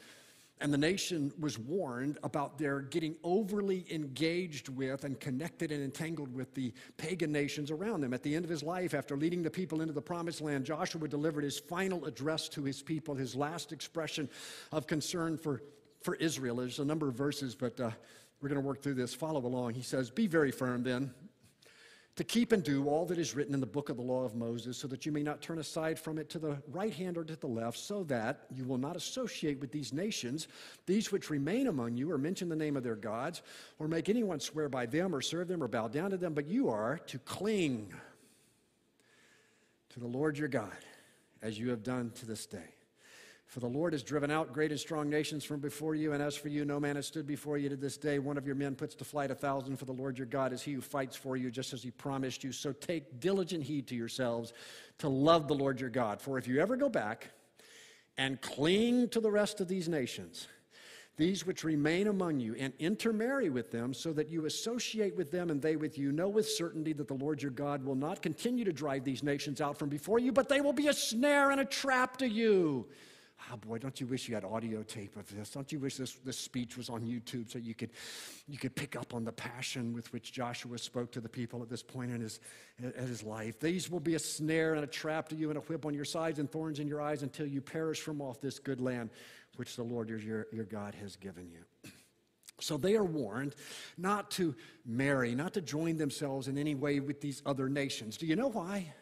And 0.62 0.74
the 0.74 0.77
nation 0.77 1.34
was 1.38 1.60
warned 1.60 2.17
about 2.24 2.57
their 2.57 2.79
getting 2.79 3.17
overly 3.25 3.86
engaged 3.91 4.69
with 4.69 5.03
and 5.03 5.19
connected 5.19 5.69
and 5.69 5.84
entangled 5.84 6.34
with 6.34 6.53
the 6.53 6.72
pagan 6.95 7.29
nations 7.34 7.72
around 7.72 8.00
them. 8.00 8.13
At 8.13 8.24
the 8.24 8.34
end 8.34 8.45
of 8.45 8.50
his 8.50 8.63
life, 8.63 8.93
after 8.93 9.17
leading 9.17 9.43
the 9.43 9.50
people 9.50 9.81
into 9.81 9.91
the 9.91 10.01
promised 10.01 10.39
land, 10.39 10.63
Joshua 10.63 11.10
delivered 11.10 11.43
his 11.43 11.60
final 11.60 12.05
address 12.05 12.48
to 12.50 12.63
his 12.63 12.81
people, 12.81 13.15
his 13.15 13.36
last 13.36 13.74
expression 13.74 14.29
of 14.72 14.88
concern 14.88 15.38
for, 15.38 15.62
for 16.01 16.15
Israel. 16.15 16.55
There's 16.55 16.79
a 16.79 16.86
number 16.86 17.10
of 17.10 17.15
verses, 17.15 17.53
but 17.53 17.77
uh, 17.77 17.91
we're 18.39 18.48
going 18.48 18.62
to 18.62 18.65
work 18.65 18.81
through 18.81 18.93
this. 18.93 19.13
Follow 19.13 19.45
along. 19.45 19.74
He 19.74 19.81
says, 19.81 20.10
Be 20.10 20.25
very 20.25 20.51
firm 20.51 20.84
then 20.84 21.13
to 22.15 22.24
keep 22.24 22.53
and 22.53 22.63
do 22.63 22.88
all 22.88 23.05
that 23.05 23.17
is 23.17 23.36
written 23.36 23.53
in 23.53 23.60
the 23.60 23.65
book 23.65 23.89
of 23.89 23.98
the 23.98 24.03
law 24.03 24.24
of 24.24 24.36
Moses, 24.36 24.77
so 24.77 24.88
that 24.88 25.05
you 25.05 25.12
may 25.12 25.22
not 25.22 25.41
turn 25.41 25.60
aside 25.60 26.00
from 26.00 26.17
it 26.17 26.29
to 26.29 26.39
the 26.39 26.57
right 26.72 26.93
hand 26.93 27.17
or 27.17 27.25
to 27.25 27.36
the 27.36 27.48
left, 27.48 27.77
so 27.77 28.03
that 28.05 28.45
you 28.53 28.63
will 28.63 28.77
not 28.77 28.95
associate 28.95 29.60
with 29.60 29.72
these 29.72 29.91
nations, 29.91 30.48
these 30.86 31.12
which 31.12 31.29
remain 31.29 31.67
among 31.67 31.98
you, 31.98 32.10
or 32.10 32.17
mention 32.17 32.48
the 32.48 32.55
name 32.55 32.77
of 32.77 32.84
their 32.84 32.95
gods, 32.95 33.41
or 33.79 33.88
make 33.88 34.07
anyone 34.07 34.39
swear 34.39 34.69
by 34.69 34.86
them, 34.86 35.13
or 35.13 35.22
serve 35.22 35.50
them, 35.50 35.62
or 35.62 35.67
bow 35.67 35.89
down 35.89 36.12
to 36.12 36.17
them, 36.17 36.34
but 36.34 36.48
you 36.48 36.69
are 36.69 37.00
to 37.07 37.19
cling 37.19 37.93
to 39.89 40.00
the 40.00 40.07
Lord 40.07 40.38
your 40.38 40.48
God, 40.48 40.77
as 41.41 41.60
you 41.60 41.69
have 41.69 41.84
done 41.84 42.12
to 42.15 42.25
this 42.25 42.45
day. 42.45 42.75
For 43.45 43.59
the 43.59 43.67
Lord 43.67 43.93
has 43.93 44.03
driven 44.03 44.31
out 44.31 44.53
great 44.53 44.71
and 44.71 44.79
strong 44.79 45.09
nations 45.09 45.43
from 45.43 45.59
before 45.59 45.93
you, 45.93 46.13
and 46.13 46.21
as 46.21 46.35
for 46.35 46.49
you, 46.49 46.65
no 46.65 46.79
man 46.79 46.95
has 46.95 47.05
stood 47.05 47.27
before 47.27 47.57
you 47.57 47.69
to 47.69 47.75
this 47.75 47.95
day. 47.95 48.17
One 48.17 48.37
of 48.37 48.45
your 48.45 48.55
men 48.55 48.75
puts 48.75 48.95
to 48.95 49.05
flight 49.05 49.29
a 49.29 49.35
thousand, 49.35 49.77
for 49.77 49.85
the 49.85 49.93
Lord 49.93 50.17
your 50.17 50.27
God 50.27 50.51
is 50.51 50.63
he 50.63 50.73
who 50.73 50.81
fights 50.81 51.15
for 51.15 51.37
you, 51.37 51.51
just 51.51 51.71
as 51.71 51.83
he 51.83 51.91
promised 51.91 52.43
you. 52.43 52.51
So 52.51 52.73
take 52.73 53.19
diligent 53.19 53.63
heed 53.63 53.87
to 53.87 53.95
yourselves 53.95 54.51
to 54.97 55.09
love 55.09 55.47
the 55.47 55.53
Lord 55.53 55.79
your 55.79 55.91
God. 55.91 56.21
For 56.21 56.37
if 56.37 56.47
you 56.47 56.59
ever 56.59 56.75
go 56.75 56.89
back 56.89 57.29
and 58.17 58.41
cling 58.41 59.09
to 59.09 59.19
the 59.19 59.31
rest 59.31 59.61
of 59.61 59.67
these 59.67 59.87
nations, 59.87 60.47
these 61.17 61.45
which 61.45 61.63
remain 61.63 62.07
among 62.07 62.39
you, 62.39 62.55
and 62.55 62.73
intermarry 62.79 63.49
with 63.49 63.71
them, 63.71 63.93
so 63.93 64.11
that 64.13 64.27
you 64.27 64.47
associate 64.47 65.15
with 65.15 65.31
them 65.31 65.49
and 65.49 65.61
they 65.61 65.75
with 65.75 65.97
you, 65.97 66.11
know 66.11 66.27
with 66.27 66.49
certainty 66.49 66.93
that 66.93 67.07
the 67.07 67.13
Lord 67.13 67.41
your 67.41 67.51
God 67.51 67.85
will 67.85 67.95
not 67.95 68.21
continue 68.21 68.65
to 68.65 68.73
drive 68.73 69.03
these 69.05 69.23
nations 69.23 69.61
out 69.61 69.77
from 69.77 69.87
before 69.87 70.19
you, 70.19 70.31
but 70.31 70.49
they 70.49 70.61
will 70.61 70.73
be 70.73 70.87
a 70.87 70.93
snare 70.93 71.51
and 71.51 71.61
a 71.61 71.65
trap 71.65 72.17
to 72.17 72.27
you 72.27 72.87
Oh 73.51 73.58
boy, 73.58 73.77
don't 73.77 74.00
you 74.01 74.08
wish 74.08 74.27
you 74.27 74.36
had 74.36 74.44
audio 74.44 74.82
tape 74.82 75.15
of 75.18 75.34
this? 75.36 75.51
Don't 75.51 75.72
you 75.72 75.80
wish 75.80 75.98
this, 75.98 76.13
this 76.25 76.38
speech 76.38 76.77
was 76.77 76.89
on 76.89 77.01
YouTube 77.01 77.51
so 77.51 77.60
you 77.60 77.75
could, 77.75 77.92
you 78.48 78.58
could 78.58 78.75
pick 78.75 78.96
up 78.96 79.13
on 79.13 79.24
the 79.24 79.32
passion 79.32 79.94
with 79.94 80.12
which 80.13 80.32
Joshua 80.32 80.77
spoke 80.77 81.12
to 81.12 81.22
the 81.22 81.30
people 81.30 81.62
at 81.62 81.70
this 81.70 81.84
point 81.84 82.12
in 82.12 82.22
his, 82.22 82.39
in 82.80 83.08
his 83.08 83.24
life? 83.24 83.60
These 83.60 83.89
will 83.92 84.00
be 84.00 84.15
a 84.15 84.20
snare 84.20 84.74
and 84.74 84.84
a 84.84 84.88
trap 84.88 85.30
to 85.30 85.36
you 85.36 85.50
and 85.50 85.58
a 85.58 85.62
whip 85.62 85.86
on 85.86 85.94
your 85.94 86.06
sides 86.06 86.39
and 86.39 86.51
thorns 86.51 86.80
in 86.80 86.88
your 86.88 87.01
eyes 87.01 87.24
until 87.24 87.46
you 87.46 87.62
perish 87.62 88.00
from 88.00 88.22
off 88.22 88.42
this 88.42 88.58
good 88.58 88.82
land 88.82 89.12
which 89.58 89.75
the 89.75 89.84
Lord 89.84 90.10
your, 90.10 90.20
your, 90.20 90.48
your 90.51 90.65
God 90.65 90.96
has 90.96 91.15
given 91.15 91.50
you. 91.50 91.92
So 92.62 92.77
they 92.77 92.96
are 92.96 93.04
warned 93.04 93.54
not 93.98 94.32
to 94.32 94.56
marry, 94.86 95.36
not 95.36 95.54
to 95.54 95.62
join 95.62 95.98
themselves 95.98 96.48
in 96.48 96.58
any 96.58 96.74
way 96.74 97.00
with 97.00 97.22
these 97.22 97.42
other 97.46 97.68
nations. 97.68 98.18
Do 98.18 98.25
you 98.25 98.36
know 98.36 98.48
why? 98.48 98.94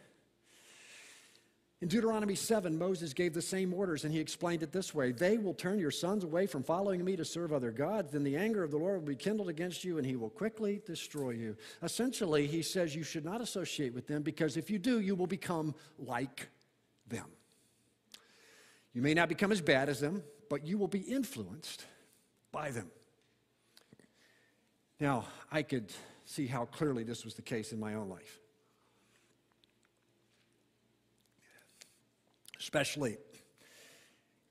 In 1.83 1.89
Deuteronomy 1.89 2.35
7, 2.35 2.77
Moses 2.77 3.11
gave 3.11 3.33
the 3.33 3.41
same 3.41 3.73
orders, 3.73 4.05
and 4.05 4.13
he 4.13 4.21
explained 4.21 4.63
it 4.63 4.71
this 4.71 4.95
way 4.95 5.11
They 5.11 5.37
will 5.37 5.53
turn 5.53 5.79
your 5.79 5.91
sons 5.91 6.23
away 6.23 6.47
from 6.47 6.63
following 6.63 7.03
me 7.03 7.17
to 7.17 7.25
serve 7.25 7.51
other 7.51 7.71
gods. 7.71 8.13
Then 8.13 8.23
the 8.23 8.37
anger 8.37 8.63
of 8.63 8.71
the 8.71 8.77
Lord 8.77 9.01
will 9.01 9.09
be 9.09 9.17
kindled 9.17 9.49
against 9.49 9.83
you, 9.83 9.97
and 9.97 10.07
he 10.07 10.15
will 10.15 10.29
quickly 10.29 10.81
destroy 10.85 11.31
you. 11.31 11.57
Essentially, 11.81 12.47
he 12.47 12.61
says 12.61 12.95
you 12.95 13.03
should 13.03 13.25
not 13.25 13.41
associate 13.41 13.93
with 13.93 14.07
them 14.07 14.21
because 14.21 14.55
if 14.55 14.69
you 14.69 14.79
do, 14.79 15.01
you 15.01 15.13
will 15.13 15.27
become 15.27 15.75
like 15.99 16.47
them. 17.09 17.25
You 18.93 19.01
may 19.01 19.13
not 19.13 19.27
become 19.27 19.51
as 19.51 19.59
bad 19.59 19.89
as 19.89 19.99
them, 19.99 20.23
but 20.49 20.65
you 20.65 20.77
will 20.77 20.87
be 20.87 21.01
influenced 21.01 21.85
by 22.53 22.71
them. 22.71 22.89
Now, 25.01 25.25
I 25.51 25.63
could 25.63 25.91
see 26.23 26.47
how 26.47 26.63
clearly 26.63 27.03
this 27.03 27.25
was 27.25 27.33
the 27.33 27.41
case 27.41 27.73
in 27.73 27.79
my 27.81 27.95
own 27.95 28.07
life. 28.07 28.39
Especially 32.63 33.17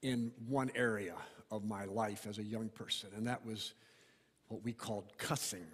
in 0.02 0.31
one 0.47 0.71
area 0.75 1.14
of 1.50 1.64
my 1.64 1.87
life 1.87 2.26
as 2.28 2.38
a 2.38 2.42
young 2.42 2.69
person, 2.69 3.09
and 3.16 3.26
that 3.26 3.45
was 3.47 3.73
what 4.49 4.62
we 4.62 4.73
called 4.73 5.04
cussing. 5.16 5.66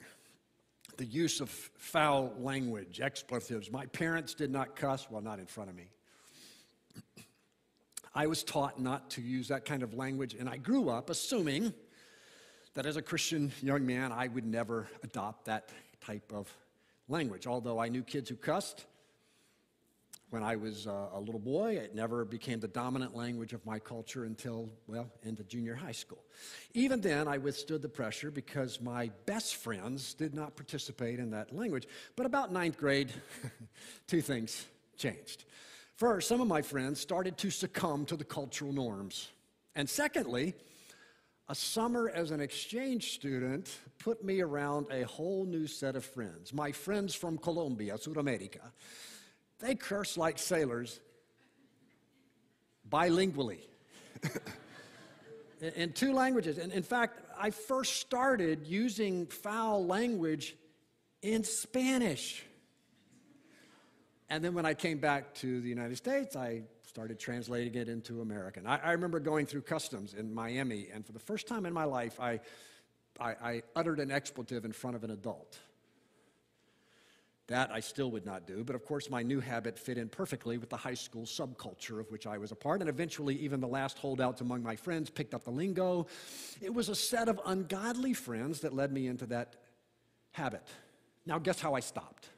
The 0.98 1.04
use 1.04 1.40
of 1.40 1.50
foul 1.50 2.32
language, 2.38 3.00
expletives. 3.00 3.72
My 3.72 3.86
parents 3.86 4.34
did 4.34 4.52
not 4.52 4.76
cuss, 4.76 5.08
well, 5.10 5.20
not 5.20 5.40
in 5.40 5.46
front 5.46 5.68
of 5.68 5.76
me. 5.76 5.88
I 8.14 8.28
was 8.28 8.44
taught 8.44 8.80
not 8.80 9.10
to 9.10 9.20
use 9.20 9.48
that 9.48 9.64
kind 9.64 9.82
of 9.82 9.94
language, 9.94 10.34
and 10.34 10.48
I 10.48 10.58
grew 10.58 10.90
up 10.90 11.10
assuming 11.10 11.74
that 12.74 12.86
as 12.86 12.96
a 12.96 13.02
Christian 13.02 13.50
young 13.62 13.84
man, 13.84 14.12
I 14.12 14.28
would 14.28 14.46
never 14.46 14.86
adopt 15.02 15.46
that 15.46 15.70
type 16.00 16.32
of 16.32 16.52
language. 17.08 17.48
Although 17.48 17.80
I 17.80 17.88
knew 17.88 18.02
kids 18.02 18.30
who 18.30 18.36
cussed, 18.36 18.86
when 20.30 20.42
I 20.42 20.56
was 20.56 20.86
uh, 20.86 21.08
a 21.12 21.20
little 21.20 21.40
boy. 21.40 21.76
It 21.76 21.94
never 21.94 22.24
became 22.24 22.60
the 22.60 22.68
dominant 22.68 23.16
language 23.16 23.52
of 23.52 23.64
my 23.64 23.78
culture 23.78 24.24
until, 24.24 24.68
well, 24.86 25.10
into 25.22 25.42
junior 25.44 25.74
high 25.74 25.92
school. 25.92 26.22
Even 26.74 27.00
then, 27.00 27.26
I 27.28 27.38
withstood 27.38 27.82
the 27.82 27.88
pressure 27.88 28.30
because 28.30 28.80
my 28.80 29.10
best 29.26 29.56
friends 29.56 30.14
did 30.14 30.34
not 30.34 30.56
participate 30.56 31.18
in 31.18 31.30
that 31.30 31.54
language. 31.54 31.86
But 32.16 32.26
about 32.26 32.52
ninth 32.52 32.76
grade, 32.78 33.12
two 34.06 34.20
things 34.20 34.66
changed. 34.96 35.44
First, 35.96 36.28
some 36.28 36.40
of 36.40 36.46
my 36.46 36.62
friends 36.62 37.00
started 37.00 37.36
to 37.38 37.50
succumb 37.50 38.04
to 38.06 38.16
the 38.16 38.24
cultural 38.24 38.72
norms. 38.72 39.28
And 39.74 39.88
secondly, 39.88 40.54
a 41.48 41.54
summer 41.54 42.10
as 42.10 42.30
an 42.30 42.40
exchange 42.40 43.14
student 43.14 43.78
put 43.98 44.22
me 44.22 44.42
around 44.42 44.86
a 44.90 45.02
whole 45.04 45.46
new 45.46 45.66
set 45.66 45.96
of 45.96 46.04
friends. 46.04 46.52
My 46.52 46.70
friends 46.72 47.14
from 47.14 47.38
Colombia, 47.38 47.94
Sudamerica 47.94 48.70
they 49.58 49.74
curse 49.74 50.16
like 50.16 50.38
sailors 50.38 51.00
bilingually 52.88 53.60
in 55.60 55.92
two 55.92 56.12
languages. 56.12 56.58
And 56.58 56.72
in 56.72 56.82
fact, 56.82 57.20
I 57.38 57.50
first 57.50 57.96
started 57.96 58.66
using 58.66 59.26
foul 59.26 59.84
language 59.86 60.56
in 61.22 61.44
Spanish. 61.44 62.44
And 64.30 64.44
then 64.44 64.54
when 64.54 64.66
I 64.66 64.74
came 64.74 64.98
back 64.98 65.34
to 65.36 65.60
the 65.60 65.68
United 65.68 65.96
States, 65.96 66.36
I 66.36 66.62
started 66.86 67.18
translating 67.18 67.74
it 67.74 67.88
into 67.88 68.20
American. 68.20 68.66
I, 68.66 68.78
I 68.78 68.92
remember 68.92 69.20
going 69.20 69.46
through 69.46 69.62
customs 69.62 70.14
in 70.14 70.34
Miami, 70.34 70.88
and 70.92 71.04
for 71.04 71.12
the 71.12 71.18
first 71.18 71.46
time 71.46 71.66
in 71.66 71.72
my 71.72 71.84
life, 71.84 72.18
I, 72.20 72.40
I, 73.20 73.30
I 73.42 73.62
uttered 73.76 74.00
an 74.00 74.10
expletive 74.10 74.64
in 74.64 74.72
front 74.72 74.96
of 74.96 75.04
an 75.04 75.10
adult. 75.10 75.58
That 77.48 77.70
I 77.72 77.80
still 77.80 78.10
would 78.10 78.26
not 78.26 78.46
do, 78.46 78.62
but 78.62 78.76
of 78.76 78.84
course, 78.84 79.08
my 79.08 79.22
new 79.22 79.40
habit 79.40 79.78
fit 79.78 79.96
in 79.96 80.10
perfectly 80.10 80.58
with 80.58 80.68
the 80.68 80.76
high 80.76 80.94
school 80.94 81.24
subculture 81.24 81.98
of 81.98 82.10
which 82.10 82.26
I 82.26 82.36
was 82.36 82.52
a 82.52 82.54
part, 82.54 82.82
and 82.82 82.90
eventually, 82.90 83.34
even 83.36 83.58
the 83.60 83.66
last 83.66 83.96
holdouts 83.96 84.42
among 84.42 84.62
my 84.62 84.76
friends 84.76 85.08
picked 85.08 85.32
up 85.32 85.44
the 85.44 85.50
lingo. 85.50 86.06
It 86.60 86.72
was 86.72 86.90
a 86.90 86.94
set 86.94 87.26
of 87.26 87.40
ungodly 87.46 88.12
friends 88.12 88.60
that 88.60 88.74
led 88.74 88.92
me 88.92 89.06
into 89.06 89.24
that 89.26 89.56
habit. 90.32 90.68
Now, 91.24 91.38
guess 91.38 91.58
how 91.58 91.74
I 91.74 91.80
stopped? 91.80 92.28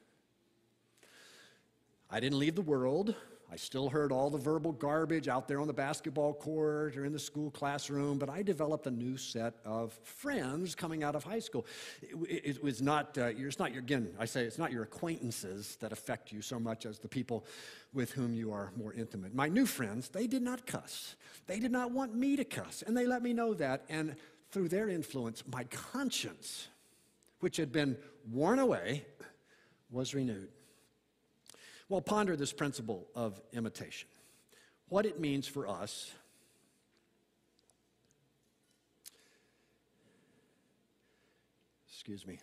I 2.09 2.21
didn't 2.21 2.39
leave 2.39 2.55
the 2.55 2.63
world. 2.63 3.17
I 3.53 3.57
still 3.57 3.89
heard 3.89 4.13
all 4.13 4.31
the 4.31 4.39
verbal 4.39 4.71
garbage 4.71 5.27
out 5.27 5.49
there 5.49 5.61
on 5.61 5.67
the 5.67 5.73
basketball 5.73 6.35
court 6.35 6.97
or 6.97 7.05
in 7.05 7.13
the 7.13 7.19
school 7.19 7.51
classroom, 7.51 8.17
but 8.17 8.31
I 8.31 8.43
developed 8.43 8.87
a 8.87 8.93
new 8.93 9.17
set 9.17 9.55
of 9.65 9.93
friends 10.05 10.77
coming 10.77 11.03
out 11.03 11.17
of 11.17 11.25
high 11.25 11.41
school. 11.41 11.67
It, 12.01 12.43
it 12.45 12.63
was 12.63 12.81
not, 12.81 13.19
uh, 13.19 13.33
it's 13.37 13.59
not 13.59 13.73
your, 13.73 13.83
again, 13.83 14.15
I 14.21 14.25
say 14.25 14.45
it's 14.45 14.59
not 14.59 14.71
your 14.71 14.85
acquaintances 14.85 15.77
that 15.81 15.91
affect 15.91 16.31
you 16.31 16.43
so 16.43 16.61
much 16.61 16.87
as 16.87 17.01
the 17.01 17.09
people 17.09 17.45
with 17.93 18.13
whom 18.13 18.35
you 18.35 18.53
are 18.53 18.71
more 18.77 18.93
intimate. 18.93 19.35
My 19.35 19.49
new 19.49 19.67
friends, 19.67 20.11
they 20.11 20.29
did 20.29 20.43
not 20.43 20.65
cuss. 20.65 21.17
They 21.49 21.59
did 21.59 21.73
not 21.73 21.91
want 21.91 22.15
me 22.15 22.37
to 22.37 22.45
cuss, 22.45 22.85
and 22.87 22.97
they 22.97 23.07
let 23.07 23.21
me 23.21 23.33
know 23.33 23.55
that. 23.55 23.85
And 23.89 24.15
through 24.53 24.69
their 24.69 24.89
influence, 24.89 25.43
my 25.53 25.65
conscience, 25.65 26.69
which 27.41 27.57
had 27.57 27.73
been 27.73 27.97
worn 28.31 28.61
away, 28.61 29.07
was 29.91 30.15
renewed. 30.15 30.51
Well, 31.91 32.01
ponder 32.01 32.37
this 32.37 32.53
principle 32.53 33.09
of 33.17 33.39
imitation. 33.53 34.09
What 34.89 35.07
it 35.07 35.19
means 35.21 35.49
for 35.49 35.67
us 35.67 36.11
excuse 41.89 42.27
me. 42.27 42.39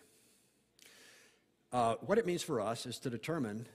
Uh, 1.72 1.94
what 2.02 2.18
it 2.18 2.26
means 2.26 2.42
for 2.42 2.60
us 2.60 2.86
is 2.86 2.98
to 3.00 3.10
determine 3.10 3.66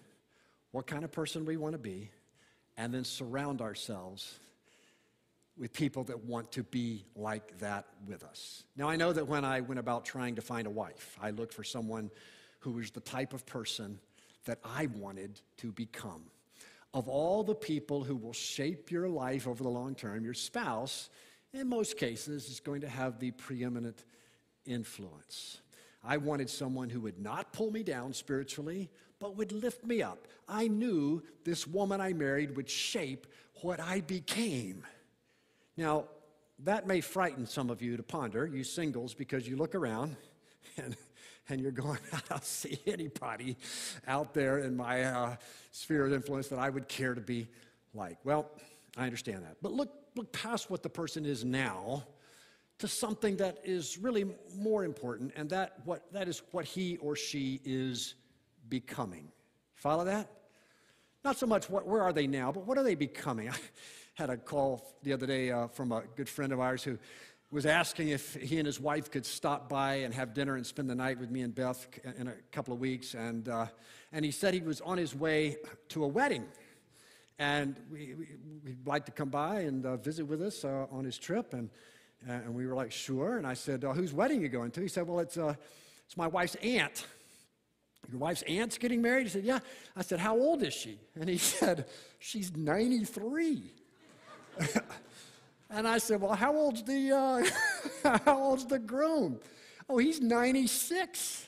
what 0.71 0.87
kind 0.87 1.03
of 1.03 1.11
person 1.11 1.43
we 1.43 1.57
want 1.57 1.73
to 1.73 1.79
be 1.79 2.09
and 2.77 2.93
then 2.93 3.03
surround 3.03 3.59
ourselves 3.59 4.39
with 5.57 5.73
people 5.73 6.03
that 6.05 6.23
want 6.23 6.51
to 6.51 6.63
be 6.63 7.03
like 7.15 7.59
that 7.59 7.85
with 8.07 8.23
us. 8.23 8.63
Now, 8.77 8.89
I 8.89 8.95
know 8.95 9.11
that 9.11 9.27
when 9.27 9.43
I 9.43 9.61
went 9.61 9.79
about 9.79 10.05
trying 10.05 10.35
to 10.35 10.41
find 10.41 10.67
a 10.67 10.71
wife, 10.71 11.17
I 11.21 11.31
looked 11.31 11.53
for 11.53 11.63
someone 11.63 12.11
who 12.59 12.71
was 12.71 12.91
the 12.91 13.01
type 13.01 13.33
of 13.33 13.45
person 13.45 13.99
that 14.45 14.59
I 14.63 14.87
wanted 14.87 15.41
to 15.57 15.71
become. 15.71 16.23
Of 16.93 17.07
all 17.07 17.43
the 17.43 17.55
people 17.55 18.03
who 18.03 18.15
will 18.15 18.33
shape 18.33 18.91
your 18.91 19.09
life 19.09 19.47
over 19.47 19.63
the 19.63 19.69
long 19.69 19.95
term, 19.95 20.23
your 20.23 20.33
spouse, 20.33 21.09
in 21.53 21.67
most 21.67 21.97
cases, 21.97 22.49
is 22.49 22.59
going 22.59 22.81
to 22.81 22.89
have 22.89 23.19
the 23.19 23.31
preeminent 23.31 24.03
influence. 24.65 25.59
I 26.03 26.17
wanted 26.17 26.49
someone 26.49 26.89
who 26.89 27.01
would 27.01 27.19
not 27.19 27.53
pull 27.53 27.71
me 27.71 27.81
down 27.81 28.13
spiritually, 28.13 28.89
but 29.19 29.37
would 29.37 29.51
lift 29.51 29.85
me 29.85 30.01
up. 30.01 30.27
I 30.47 30.67
knew 30.67 31.23
this 31.45 31.65
woman 31.65 32.01
I 32.01 32.13
married 32.13 32.55
would 32.57 32.69
shape 32.69 33.27
what 33.61 33.79
I 33.79 34.01
became. 34.01 34.83
Now, 35.77 36.05
that 36.59 36.85
may 36.87 37.01
frighten 37.01 37.45
some 37.45 37.69
of 37.69 37.81
you 37.81 37.97
to 37.97 38.03
ponder, 38.03 38.45
you 38.45 38.63
singles, 38.63 39.13
because 39.13 39.47
you 39.47 39.55
look 39.55 39.75
around 39.75 40.15
and 40.77 40.95
and 41.49 41.61
you're 41.61 41.71
going, 41.71 41.99
I 42.13 42.19
don't 42.29 42.43
see 42.43 42.79
anybody 42.85 43.57
out 44.07 44.33
there 44.33 44.59
in 44.59 44.75
my 44.75 45.03
uh, 45.03 45.35
sphere 45.71 46.05
of 46.05 46.13
influence 46.13 46.47
that 46.49 46.59
I 46.59 46.69
would 46.69 46.87
care 46.87 47.13
to 47.13 47.21
be 47.21 47.47
like. 47.93 48.17
Well, 48.23 48.49
I 48.97 49.05
understand 49.05 49.43
that. 49.43 49.57
But 49.61 49.73
look, 49.73 49.91
look 50.15 50.31
past 50.31 50.69
what 50.69 50.83
the 50.83 50.89
person 50.89 51.25
is 51.25 51.43
now 51.43 52.03
to 52.79 52.87
something 52.87 53.37
that 53.37 53.59
is 53.63 53.97
really 53.97 54.25
more 54.55 54.83
important, 54.83 55.31
and 55.35 55.49
that, 55.49 55.77
what, 55.85 56.11
that 56.11 56.27
is 56.27 56.41
what 56.51 56.65
he 56.65 56.97
or 56.97 57.15
she 57.15 57.61
is 57.63 58.15
becoming. 58.69 59.31
Follow 59.75 60.05
that? 60.05 60.29
Not 61.23 61.37
so 61.37 61.45
much 61.45 61.69
what, 61.69 61.87
where 61.87 62.01
are 62.01 62.11
they 62.11 62.27
now, 62.27 62.51
but 62.51 62.65
what 62.65 62.77
are 62.77 62.83
they 62.83 62.95
becoming? 62.95 63.49
I 63.49 63.55
had 64.15 64.29
a 64.29 64.37
call 64.37 64.95
the 65.03 65.13
other 65.13 65.25
day 65.25 65.51
uh, 65.51 65.67
from 65.67 65.91
a 65.91 66.03
good 66.15 66.29
friend 66.29 66.51
of 66.51 66.59
ours 66.59 66.83
who 66.83 66.97
was 67.53 67.67
asking 67.67 68.09
if 68.09 68.33
he 68.33 68.57
and 68.57 68.65
his 68.65 68.79
wife 68.79 69.11
could 69.11 69.25
stop 69.25 69.69
by 69.69 69.95
and 69.97 70.11
have 70.13 70.33
dinner 70.33 70.55
and 70.55 70.65
spend 70.65 70.89
the 70.89 70.95
night 70.95 71.19
with 71.19 71.29
me 71.29 71.41
and 71.41 71.53
Beth 71.53 71.87
in 72.17 72.27
a 72.27 72.33
couple 72.51 72.73
of 72.73 72.79
weeks. 72.79 73.13
And, 73.13 73.47
uh, 73.47 73.67
and 74.11 74.25
he 74.25 74.31
said 74.31 74.55
he 74.55 74.61
was 74.61 74.81
on 74.81 74.97
his 74.97 75.15
way 75.15 75.57
to 75.89 76.03
a 76.03 76.07
wedding. 76.07 76.45
And 77.37 77.75
we, 77.91 78.15
we, 78.15 78.27
would 78.65 78.87
like 78.87 79.05
to 79.05 79.11
come 79.11 79.29
by 79.29 79.61
and 79.61 79.85
uh, 79.85 79.97
visit 79.97 80.25
with 80.25 80.41
us 80.41 80.65
uh, 80.65 80.87
on 80.91 81.05
his 81.05 81.19
trip. 81.19 81.53
And, 81.53 81.69
uh, 82.27 82.31
and 82.33 82.55
we 82.55 82.65
were 82.65 82.73
like, 82.73 82.91
sure. 82.91 83.37
And 83.37 83.45
I 83.45 83.53
said, 83.53 83.85
uh, 83.85 83.93
whose 83.93 84.13
wedding 84.13 84.39
are 84.39 84.43
you 84.43 84.49
going 84.49 84.71
to? 84.71 84.81
He 84.81 84.87
said, 84.87 85.07
well, 85.07 85.19
it's, 85.19 85.37
uh, 85.37 85.53
it's 86.07 86.17
my 86.17 86.27
wife's 86.27 86.55
aunt. 86.55 87.05
Your 88.11 88.19
wife's 88.19 88.41
aunt's 88.43 88.79
getting 88.79 89.01
married? 89.01 89.23
He 89.23 89.29
said, 89.29 89.43
yeah. 89.43 89.59
I 89.95 90.01
said, 90.01 90.19
how 90.19 90.35
old 90.35 90.63
is 90.63 90.73
she? 90.73 90.99
And 91.19 91.29
he 91.29 91.37
said, 91.37 91.85
she's 92.17 92.55
93. 92.55 93.73
And 95.73 95.87
I 95.87 95.97
said, 95.97 96.21
Well, 96.21 96.33
how 96.33 96.55
old's 96.55 96.83
the, 96.83 97.11
uh, 97.11 98.17
how 98.25 98.39
old's 98.39 98.65
the 98.65 98.77
groom? 98.77 99.39
Oh, 99.89 99.97
he's 99.97 100.21
96. 100.21 101.47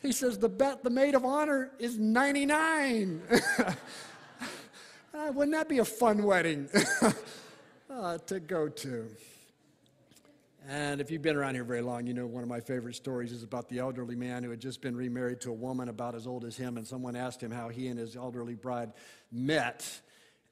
He 0.00 0.12
says, 0.12 0.38
The 0.38 0.48
bet, 0.48 0.82
the 0.82 0.88
maid 0.90 1.14
of 1.14 1.26
honor 1.26 1.70
is 1.78 1.98
99. 1.98 3.20
uh, 3.58 3.72
wouldn't 5.32 5.52
that 5.52 5.68
be 5.68 5.78
a 5.78 5.84
fun 5.84 6.22
wedding 6.22 6.70
uh, 7.90 8.16
to 8.18 8.40
go 8.40 8.68
to? 8.68 9.10
And 10.66 11.02
if 11.02 11.10
you've 11.10 11.20
been 11.20 11.36
around 11.36 11.54
here 11.54 11.64
very 11.64 11.82
long, 11.82 12.06
you 12.06 12.14
know 12.14 12.26
one 12.26 12.42
of 12.42 12.48
my 12.48 12.60
favorite 12.60 12.94
stories 12.94 13.30
is 13.30 13.42
about 13.42 13.68
the 13.68 13.78
elderly 13.78 14.16
man 14.16 14.42
who 14.42 14.48
had 14.48 14.60
just 14.60 14.80
been 14.80 14.96
remarried 14.96 15.42
to 15.42 15.50
a 15.50 15.54
woman 15.54 15.90
about 15.90 16.14
as 16.14 16.26
old 16.26 16.46
as 16.46 16.56
him, 16.56 16.78
and 16.78 16.86
someone 16.86 17.14
asked 17.14 17.42
him 17.42 17.50
how 17.50 17.68
he 17.68 17.88
and 17.88 17.98
his 17.98 18.16
elderly 18.16 18.54
bride 18.54 18.94
met. 19.30 20.00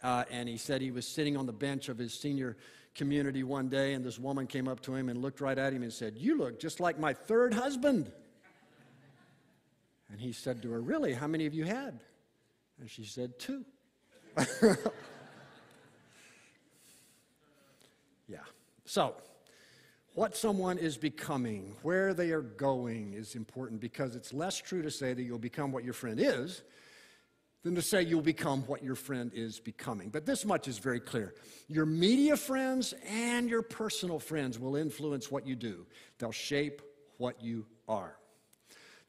Uh, 0.02 0.24
and 0.30 0.48
he 0.48 0.58
said 0.58 0.82
he 0.82 0.90
was 0.90 1.06
sitting 1.06 1.36
on 1.36 1.46
the 1.46 1.52
bench 1.52 1.88
of 1.88 1.96
his 1.96 2.12
senior 2.12 2.58
community 2.94 3.42
one 3.42 3.68
day, 3.68 3.94
and 3.94 4.04
this 4.04 4.18
woman 4.18 4.46
came 4.46 4.68
up 4.68 4.80
to 4.82 4.94
him 4.94 5.08
and 5.08 5.20
looked 5.22 5.40
right 5.40 5.58
at 5.58 5.72
him 5.72 5.82
and 5.82 5.92
said, 5.92 6.14
You 6.16 6.38
look 6.38 6.60
just 6.60 6.80
like 6.80 6.98
my 6.98 7.12
third 7.12 7.54
husband. 7.54 8.12
And 10.10 10.20
he 10.20 10.32
said 10.32 10.62
to 10.62 10.70
her, 10.72 10.80
Really? 10.80 11.12
How 11.14 11.26
many 11.26 11.46
of 11.46 11.54
you 11.54 11.64
had? 11.64 12.00
And 12.80 12.90
she 12.90 13.04
said, 13.04 13.38
Two. 13.38 13.64
yeah. 18.28 18.38
So, 18.84 19.14
what 20.14 20.36
someone 20.36 20.76
is 20.78 20.98
becoming, 20.98 21.74
where 21.82 22.12
they 22.12 22.30
are 22.30 22.42
going 22.42 23.14
is 23.14 23.34
important 23.34 23.80
because 23.80 24.14
it's 24.14 24.34
less 24.34 24.58
true 24.58 24.82
to 24.82 24.90
say 24.90 25.14
that 25.14 25.22
you'll 25.22 25.38
become 25.38 25.72
what 25.72 25.84
your 25.84 25.94
friend 25.94 26.20
is 26.20 26.62
than 27.62 27.74
to 27.76 27.82
say 27.82 28.02
you'll 28.02 28.22
become 28.22 28.62
what 28.62 28.82
your 28.82 28.96
friend 28.96 29.30
is 29.34 29.60
becoming. 29.60 30.08
But 30.08 30.26
this 30.26 30.44
much 30.44 30.68
is 30.68 30.78
very 30.78 31.00
clear. 31.00 31.34
Your 31.68 31.86
media 31.86 32.36
friends 32.36 32.92
and 33.08 33.48
your 33.48 33.62
personal 33.62 34.18
friends 34.18 34.58
will 34.58 34.76
influence 34.76 35.30
what 35.30 35.46
you 35.46 35.56
do, 35.56 35.86
they'll 36.18 36.32
shape 36.32 36.82
what 37.18 37.42
you 37.42 37.66
are. 37.88 38.16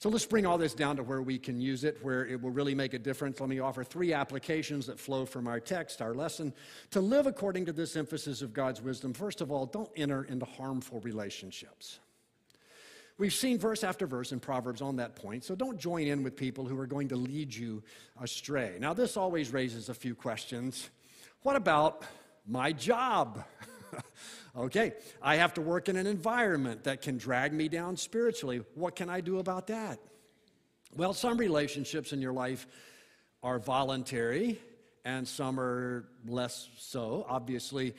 So 0.04 0.10
let's 0.10 0.26
bring 0.26 0.46
all 0.46 0.58
this 0.58 0.74
down 0.74 0.98
to 0.98 1.04
where 1.04 1.22
we 1.22 1.40
can 1.40 1.62
use 1.62 1.86
it, 1.86 1.98
where 2.04 2.26
it 2.26 2.42
will 2.42 2.50
really 2.50 2.76
make 2.76 2.94
a 2.94 3.00
difference. 3.00 3.40
Let 3.40 3.48
me 3.48 3.60
offer 3.60 3.86
three 3.86 4.12
applications 4.12 4.88
that 4.88 5.00
flow 5.00 5.26
from 5.26 5.48
our 5.48 5.62
text, 5.62 6.02
our 6.02 6.14
lesson, 6.14 6.54
to 6.92 7.00
live 7.00 7.26
according 7.26 7.68
to 7.68 7.72
this 7.72 7.96
emphasis 7.96 8.42
of 8.42 8.52
God's 8.52 8.82
wisdom. 8.82 9.14
First 9.14 9.40
of 9.40 9.50
all, 9.50 9.66
don't 9.66 9.90
enter 9.96 10.26
into 10.26 10.44
harmful 10.44 11.00
relationships. 11.00 12.00
We've 13.18 13.34
seen 13.34 13.60
verse 13.60 13.84
after 13.84 14.08
verse 14.08 14.32
in 14.32 14.40
Proverbs 14.40 14.82
on 14.82 14.96
that 14.96 15.16
point, 15.16 15.44
so 15.44 15.56
don't 15.56 15.78
join 15.78 16.08
in 16.08 16.24
with 16.24 16.36
people 16.36 16.66
who 16.66 16.80
are 16.80 16.88
going 16.88 17.10
to 17.10 17.16
lead 17.16 17.54
you 17.54 17.84
astray. 18.20 18.78
Now, 18.80 18.94
this 18.94 19.18
always 19.18 19.54
raises 19.54 19.90
a 19.90 19.94
few 19.94 20.16
questions. 20.16 20.90
What 21.44 21.56
about 21.56 22.04
my 22.48 22.72
job? 22.72 23.44
okay, 24.58 24.94
I 25.22 25.36
have 25.36 25.54
to 25.56 25.62
work 25.62 25.90
in 25.90 25.96
an 25.96 26.08
environment 26.08 26.86
that 26.86 27.02
can 27.02 27.18
drag 27.18 27.54
me 27.54 27.68
down 27.68 27.98
spiritually. 27.98 28.64
What 28.74 28.96
can 28.96 29.10
I 29.10 29.22
do 29.22 29.38
about 29.38 29.68
that? 29.68 30.00
Well, 30.96 31.14
some 31.14 31.38
relationships 31.38 32.14
in 32.14 32.22
your 32.22 32.34
life 32.34 32.68
are 33.44 33.60
voluntary 33.60 34.60
and 35.06 35.28
some 35.28 35.60
are 35.60 36.08
less 36.26 36.70
so. 36.78 37.26
Obviously, 37.28 37.94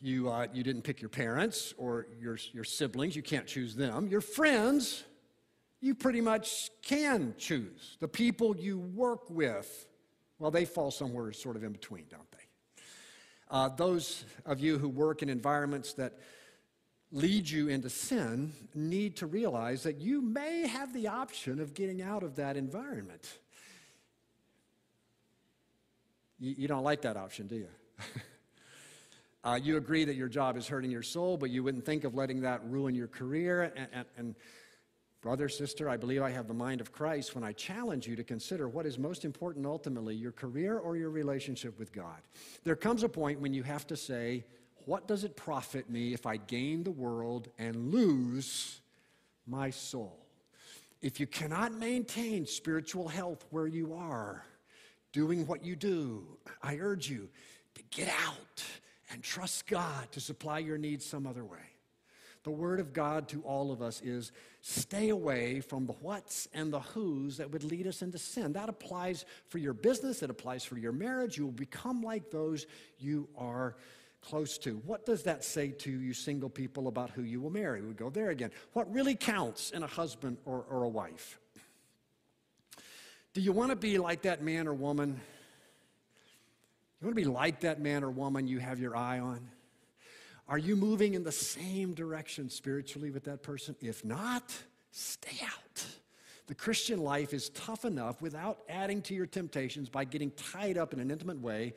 you, 0.00 0.30
uh, 0.30 0.46
you 0.52 0.62
didn't 0.62 0.82
pick 0.82 1.00
your 1.00 1.10
parents 1.10 1.74
or 1.76 2.06
your, 2.18 2.38
your 2.52 2.64
siblings, 2.64 3.14
you 3.14 3.22
can't 3.22 3.46
choose 3.46 3.74
them. 3.74 4.08
Your 4.08 4.20
friends, 4.20 5.04
you 5.80 5.94
pretty 5.94 6.20
much 6.20 6.70
can 6.82 7.34
choose. 7.38 7.96
The 8.00 8.08
people 8.08 8.56
you 8.56 8.78
work 8.78 9.28
with, 9.28 9.86
well, 10.38 10.50
they 10.50 10.64
fall 10.64 10.90
somewhere 10.90 11.32
sort 11.32 11.56
of 11.56 11.64
in 11.64 11.72
between, 11.72 12.04
don't 12.10 12.30
they? 12.32 12.82
Uh, 13.50 13.68
those 13.68 14.24
of 14.46 14.60
you 14.60 14.78
who 14.78 14.88
work 14.88 15.22
in 15.22 15.28
environments 15.28 15.92
that 15.94 16.18
lead 17.12 17.48
you 17.48 17.68
into 17.68 17.90
sin 17.90 18.52
need 18.74 19.16
to 19.16 19.26
realize 19.26 19.82
that 19.82 20.00
you 20.00 20.22
may 20.22 20.66
have 20.66 20.92
the 20.94 21.08
option 21.08 21.60
of 21.60 21.74
getting 21.74 22.00
out 22.00 22.22
of 22.22 22.36
that 22.36 22.56
environment. 22.56 23.38
You, 26.38 26.54
you 26.56 26.68
don't 26.68 26.84
like 26.84 27.02
that 27.02 27.16
option, 27.16 27.48
do 27.48 27.56
you? 27.56 27.68
Uh, 29.42 29.58
you 29.62 29.76
agree 29.78 30.04
that 30.04 30.16
your 30.16 30.28
job 30.28 30.56
is 30.56 30.66
hurting 30.68 30.90
your 30.90 31.02
soul, 31.02 31.36
but 31.36 31.50
you 31.50 31.62
wouldn't 31.62 31.84
think 31.84 32.04
of 32.04 32.14
letting 32.14 32.42
that 32.42 32.62
ruin 32.64 32.94
your 32.94 33.08
career. 33.08 33.62
And, 33.62 33.88
and, 33.92 34.06
and, 34.18 34.34
brother, 35.22 35.48
sister, 35.48 35.88
I 35.88 35.96
believe 35.96 36.22
I 36.22 36.30
have 36.30 36.46
the 36.46 36.54
mind 36.54 36.80
of 36.80 36.92
Christ 36.92 37.34
when 37.34 37.42
I 37.42 37.52
challenge 37.52 38.06
you 38.06 38.16
to 38.16 38.24
consider 38.24 38.68
what 38.68 38.84
is 38.84 38.98
most 38.98 39.24
important 39.24 39.64
ultimately, 39.64 40.14
your 40.14 40.32
career 40.32 40.78
or 40.78 40.96
your 40.96 41.10
relationship 41.10 41.78
with 41.78 41.92
God. 41.92 42.20
There 42.64 42.76
comes 42.76 43.02
a 43.02 43.08
point 43.08 43.40
when 43.40 43.54
you 43.54 43.62
have 43.62 43.86
to 43.86 43.96
say, 43.96 44.44
What 44.84 45.08
does 45.08 45.24
it 45.24 45.36
profit 45.36 45.88
me 45.88 46.12
if 46.12 46.26
I 46.26 46.36
gain 46.36 46.82
the 46.82 46.90
world 46.90 47.48
and 47.58 47.90
lose 47.90 48.80
my 49.46 49.70
soul? 49.70 50.26
If 51.00 51.18
you 51.18 51.26
cannot 51.26 51.72
maintain 51.72 52.44
spiritual 52.44 53.08
health 53.08 53.46
where 53.48 53.66
you 53.66 53.94
are, 53.94 54.44
doing 55.12 55.46
what 55.46 55.64
you 55.64 55.76
do, 55.76 56.26
I 56.62 56.76
urge 56.76 57.08
you 57.08 57.30
to 57.74 57.82
get 57.90 58.08
out 58.08 58.64
and 59.10 59.22
trust 59.22 59.66
God 59.66 60.10
to 60.12 60.20
supply 60.20 60.58
your 60.58 60.78
needs 60.78 61.04
some 61.04 61.26
other 61.26 61.44
way. 61.44 61.58
The 62.42 62.50
word 62.50 62.80
of 62.80 62.94
God 62.94 63.28
to 63.28 63.42
all 63.42 63.70
of 63.70 63.82
us 63.82 64.00
is 64.00 64.32
stay 64.62 65.10
away 65.10 65.60
from 65.60 65.84
the 65.84 65.92
whats 65.92 66.48
and 66.54 66.72
the 66.72 66.80
whos 66.80 67.36
that 67.36 67.50
would 67.50 67.64
lead 67.64 67.86
us 67.86 68.00
into 68.00 68.18
sin. 68.18 68.54
That 68.54 68.70
applies 68.70 69.26
for 69.48 69.58
your 69.58 69.74
business, 69.74 70.22
it 70.22 70.30
applies 70.30 70.64
for 70.64 70.78
your 70.78 70.92
marriage. 70.92 71.36
You 71.36 71.44
will 71.44 71.52
become 71.52 72.02
like 72.02 72.30
those 72.30 72.66
you 72.98 73.28
are 73.36 73.76
close 74.22 74.56
to. 74.58 74.76
What 74.86 75.04
does 75.04 75.22
that 75.24 75.44
say 75.44 75.68
to 75.70 75.90
you 75.90 76.14
single 76.14 76.48
people 76.48 76.88
about 76.88 77.10
who 77.10 77.22
you 77.22 77.40
will 77.40 77.50
marry? 77.50 77.82
We 77.82 77.92
go 77.92 78.10
there 78.10 78.30
again. 78.30 78.50
What 78.72 78.90
really 78.92 79.14
counts 79.14 79.70
in 79.70 79.82
a 79.82 79.86
husband 79.86 80.38
or, 80.46 80.64
or 80.70 80.84
a 80.84 80.88
wife? 80.88 81.38
Do 83.34 83.40
you 83.40 83.52
want 83.52 83.70
to 83.70 83.76
be 83.76 83.98
like 83.98 84.22
that 84.22 84.42
man 84.42 84.66
or 84.66 84.74
woman 84.74 85.20
you 87.00 87.06
want 87.06 87.16
to 87.16 87.22
be 87.22 87.28
like 87.28 87.60
that 87.60 87.80
man 87.80 88.04
or 88.04 88.10
woman 88.10 88.46
you 88.46 88.58
have 88.58 88.78
your 88.78 88.94
eye 88.94 89.20
on? 89.20 89.48
Are 90.48 90.58
you 90.58 90.76
moving 90.76 91.14
in 91.14 91.24
the 91.24 91.32
same 91.32 91.94
direction 91.94 92.50
spiritually 92.50 93.10
with 93.10 93.24
that 93.24 93.42
person? 93.42 93.74
If 93.80 94.04
not, 94.04 94.52
stay 94.90 95.44
out. 95.44 95.84
The 96.48 96.54
Christian 96.54 96.98
life 96.98 97.32
is 97.32 97.48
tough 97.50 97.84
enough 97.84 98.20
without 98.20 98.58
adding 98.68 99.00
to 99.02 99.14
your 99.14 99.26
temptations 99.26 99.88
by 99.88 100.04
getting 100.04 100.32
tied 100.32 100.76
up 100.76 100.92
in 100.92 100.98
an 100.98 101.10
intimate 101.10 101.40
way 101.40 101.74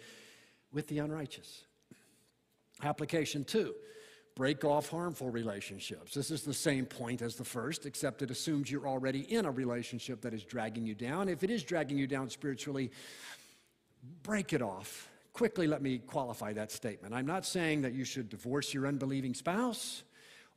with 0.73 0.87
the 0.87 0.97
unrighteous. 0.99 1.63
Application 2.81 3.43
two 3.43 3.75
break 4.35 4.65
off 4.65 4.89
harmful 4.89 5.29
relationships. 5.29 6.15
This 6.15 6.31
is 6.31 6.41
the 6.41 6.55
same 6.55 6.87
point 6.87 7.21
as 7.21 7.35
the 7.35 7.43
first, 7.43 7.85
except 7.85 8.23
it 8.23 8.31
assumes 8.31 8.71
you're 8.71 8.87
already 8.87 9.31
in 9.31 9.45
a 9.45 9.51
relationship 9.51 10.21
that 10.21 10.33
is 10.33 10.43
dragging 10.43 10.87
you 10.87 10.95
down. 10.95 11.29
If 11.29 11.43
it 11.43 11.51
is 11.51 11.61
dragging 11.61 11.99
you 11.99 12.07
down 12.07 12.31
spiritually, 12.31 12.89
break 14.23 14.51
it 14.51 14.63
off 14.63 15.07
quickly 15.33 15.67
let 15.67 15.81
me 15.81 15.97
qualify 15.97 16.53
that 16.53 16.71
statement. 16.71 17.13
I'm 17.13 17.25
not 17.25 17.45
saying 17.45 17.81
that 17.81 17.93
you 17.93 18.05
should 18.05 18.29
divorce 18.29 18.73
your 18.73 18.87
unbelieving 18.87 19.33
spouse 19.33 20.03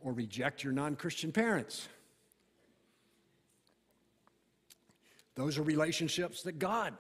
or 0.01 0.13
reject 0.13 0.63
your 0.63 0.73
non 0.73 0.95
Christian 0.95 1.33
parents. 1.33 1.89
Those 5.35 5.59
are 5.59 5.63
relationships 5.63 6.43
that 6.43 6.59
God 6.59 6.95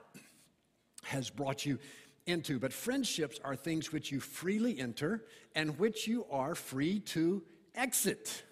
has 1.04 1.30
brought 1.30 1.64
you 1.64 1.78
into. 2.26 2.58
But 2.58 2.72
friendships 2.72 3.40
are 3.44 3.56
things 3.56 3.92
which 3.92 4.10
you 4.10 4.20
freely 4.20 4.78
enter 4.78 5.24
and 5.54 5.78
which 5.78 6.06
you 6.06 6.26
are 6.30 6.54
free 6.54 7.00
to 7.00 7.42
exit. 7.74 8.42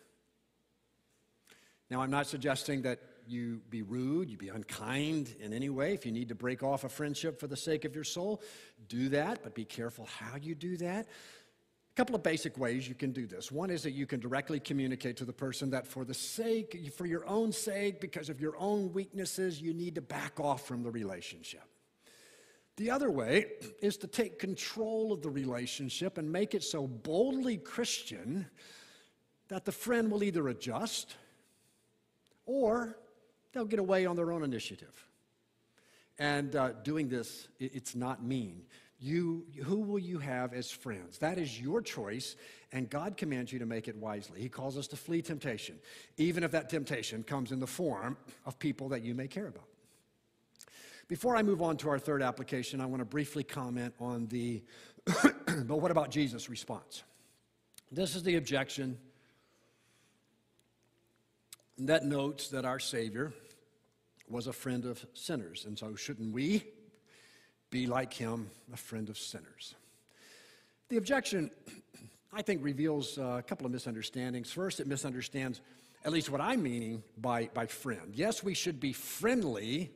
Now, 1.90 2.00
I'm 2.00 2.10
not 2.10 2.26
suggesting 2.26 2.82
that 2.82 3.00
you 3.26 3.60
be 3.70 3.82
rude, 3.82 4.30
you 4.30 4.36
be 4.36 4.48
unkind 4.48 5.34
in 5.40 5.52
any 5.52 5.68
way. 5.68 5.94
If 5.94 6.06
you 6.06 6.12
need 6.12 6.28
to 6.28 6.34
break 6.34 6.62
off 6.62 6.84
a 6.84 6.88
friendship 6.88 7.38
for 7.38 7.46
the 7.46 7.56
sake 7.56 7.84
of 7.84 7.94
your 7.94 8.04
soul, 8.04 8.42
do 8.88 9.08
that, 9.10 9.42
but 9.42 9.54
be 9.54 9.64
careful 9.64 10.06
how 10.06 10.36
you 10.36 10.54
do 10.54 10.76
that. 10.78 11.06
A 11.06 11.96
couple 11.96 12.16
of 12.16 12.22
basic 12.22 12.58
ways 12.58 12.88
you 12.88 12.94
can 12.94 13.12
do 13.12 13.26
this. 13.26 13.52
One 13.52 13.70
is 13.70 13.84
that 13.84 13.92
you 13.92 14.06
can 14.06 14.18
directly 14.18 14.58
communicate 14.58 15.16
to 15.18 15.24
the 15.24 15.32
person 15.32 15.70
that 15.70 15.86
for 15.86 16.04
the 16.04 16.14
sake, 16.14 16.92
for 16.96 17.06
your 17.06 17.24
own 17.28 17.52
sake, 17.52 18.00
because 18.00 18.28
of 18.28 18.40
your 18.40 18.56
own 18.58 18.92
weaknesses, 18.92 19.62
you 19.62 19.72
need 19.72 19.94
to 19.94 20.00
back 20.00 20.40
off 20.40 20.66
from 20.66 20.82
the 20.82 20.90
relationship. 20.90 21.62
The 22.76 22.90
other 22.90 23.10
way 23.10 23.46
is 23.80 23.96
to 23.98 24.06
take 24.06 24.38
control 24.38 25.12
of 25.12 25.22
the 25.22 25.30
relationship 25.30 26.18
and 26.18 26.30
make 26.30 26.54
it 26.54 26.64
so 26.64 26.86
boldly 26.86 27.58
Christian 27.58 28.46
that 29.48 29.64
the 29.64 29.72
friend 29.72 30.10
will 30.10 30.24
either 30.24 30.48
adjust 30.48 31.14
or 32.46 32.98
they'll 33.54 33.64
get 33.64 33.78
away 33.78 34.04
on 34.04 34.16
their 34.16 34.32
own 34.32 34.42
initiative. 34.42 35.06
And 36.18 36.54
uh, 36.54 36.72
doing 36.82 37.08
this, 37.08 37.48
it's 37.58 37.94
not 37.94 38.22
mean. 38.22 38.62
You, 39.00 39.44
who 39.64 39.80
will 39.80 39.98
you 39.98 40.18
have 40.18 40.52
as 40.52 40.70
friends? 40.70 41.18
That 41.18 41.38
is 41.38 41.60
your 41.60 41.82
choice, 41.82 42.36
and 42.72 42.88
God 42.88 43.16
commands 43.16 43.52
you 43.52 43.58
to 43.58 43.66
make 43.66 43.88
it 43.88 43.96
wisely. 43.96 44.40
He 44.40 44.48
calls 44.48 44.78
us 44.78 44.86
to 44.88 44.96
flee 44.96 45.22
temptation, 45.22 45.76
even 46.16 46.44
if 46.44 46.52
that 46.52 46.68
temptation 46.68 47.22
comes 47.22 47.52
in 47.52 47.60
the 47.60 47.66
form 47.66 48.16
of 48.46 48.58
people 48.58 48.88
that 48.90 49.02
you 49.02 49.14
may 49.14 49.28
care 49.28 49.46
about. 49.46 49.68
Before 51.08 51.36
I 51.36 51.42
move 51.42 51.60
on 51.60 51.76
to 51.78 51.90
our 51.90 51.98
third 51.98 52.22
application, 52.22 52.80
I 52.80 52.86
want 52.86 53.00
to 53.00 53.04
briefly 53.04 53.44
comment 53.44 53.94
on 54.00 54.26
the, 54.28 54.62
but 55.04 55.76
what 55.80 55.90
about 55.90 56.10
Jesus' 56.10 56.48
response? 56.48 57.02
This 57.92 58.14
is 58.14 58.22
the 58.22 58.36
objection 58.36 58.96
that 61.78 62.04
notes 62.04 62.48
that 62.48 62.64
our 62.64 62.78
Savior 62.78 63.32
was 64.28 64.46
a 64.46 64.52
friend 64.52 64.84
of 64.84 65.04
sinners, 65.14 65.64
and 65.66 65.78
so 65.78 65.94
shouldn't 65.94 66.32
we 66.32 66.64
be 67.70 67.86
like 67.86 68.12
him, 68.12 68.50
a 68.72 68.76
friend 68.76 69.08
of 69.08 69.18
sinners? 69.18 69.74
The 70.88 70.96
objection, 70.96 71.50
I 72.32 72.42
think, 72.42 72.62
reveals 72.62 73.18
a 73.18 73.44
couple 73.46 73.66
of 73.66 73.72
misunderstandings. 73.72 74.50
First, 74.50 74.80
it 74.80 74.86
misunderstands 74.86 75.60
at 76.04 76.12
least 76.12 76.30
what 76.30 76.40
I'm 76.40 76.62
meaning 76.62 77.02
by, 77.16 77.48
by 77.54 77.66
friend. 77.66 78.12
Yes, 78.14 78.42
we 78.42 78.54
should 78.54 78.80
be 78.80 78.92
friendly 78.92 79.90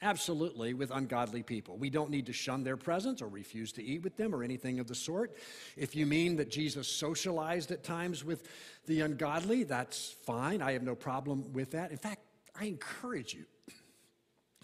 Absolutely, 0.00 0.74
with 0.74 0.92
ungodly 0.92 1.42
people. 1.42 1.76
We 1.76 1.90
don't 1.90 2.10
need 2.10 2.26
to 2.26 2.32
shun 2.32 2.62
their 2.62 2.76
presence 2.76 3.20
or 3.20 3.26
refuse 3.26 3.72
to 3.72 3.82
eat 3.82 4.02
with 4.02 4.16
them 4.16 4.32
or 4.32 4.44
anything 4.44 4.78
of 4.78 4.86
the 4.86 4.94
sort. 4.94 5.36
If 5.76 5.96
you 5.96 6.06
mean 6.06 6.36
that 6.36 6.50
Jesus 6.50 6.86
socialized 6.86 7.72
at 7.72 7.82
times 7.82 8.24
with 8.24 8.48
the 8.86 9.00
ungodly, 9.00 9.64
that's 9.64 10.14
fine. 10.24 10.62
I 10.62 10.72
have 10.72 10.84
no 10.84 10.94
problem 10.94 11.52
with 11.52 11.72
that. 11.72 11.90
In 11.90 11.96
fact, 11.96 12.20
I 12.58 12.66
encourage 12.66 13.34
you 13.34 13.44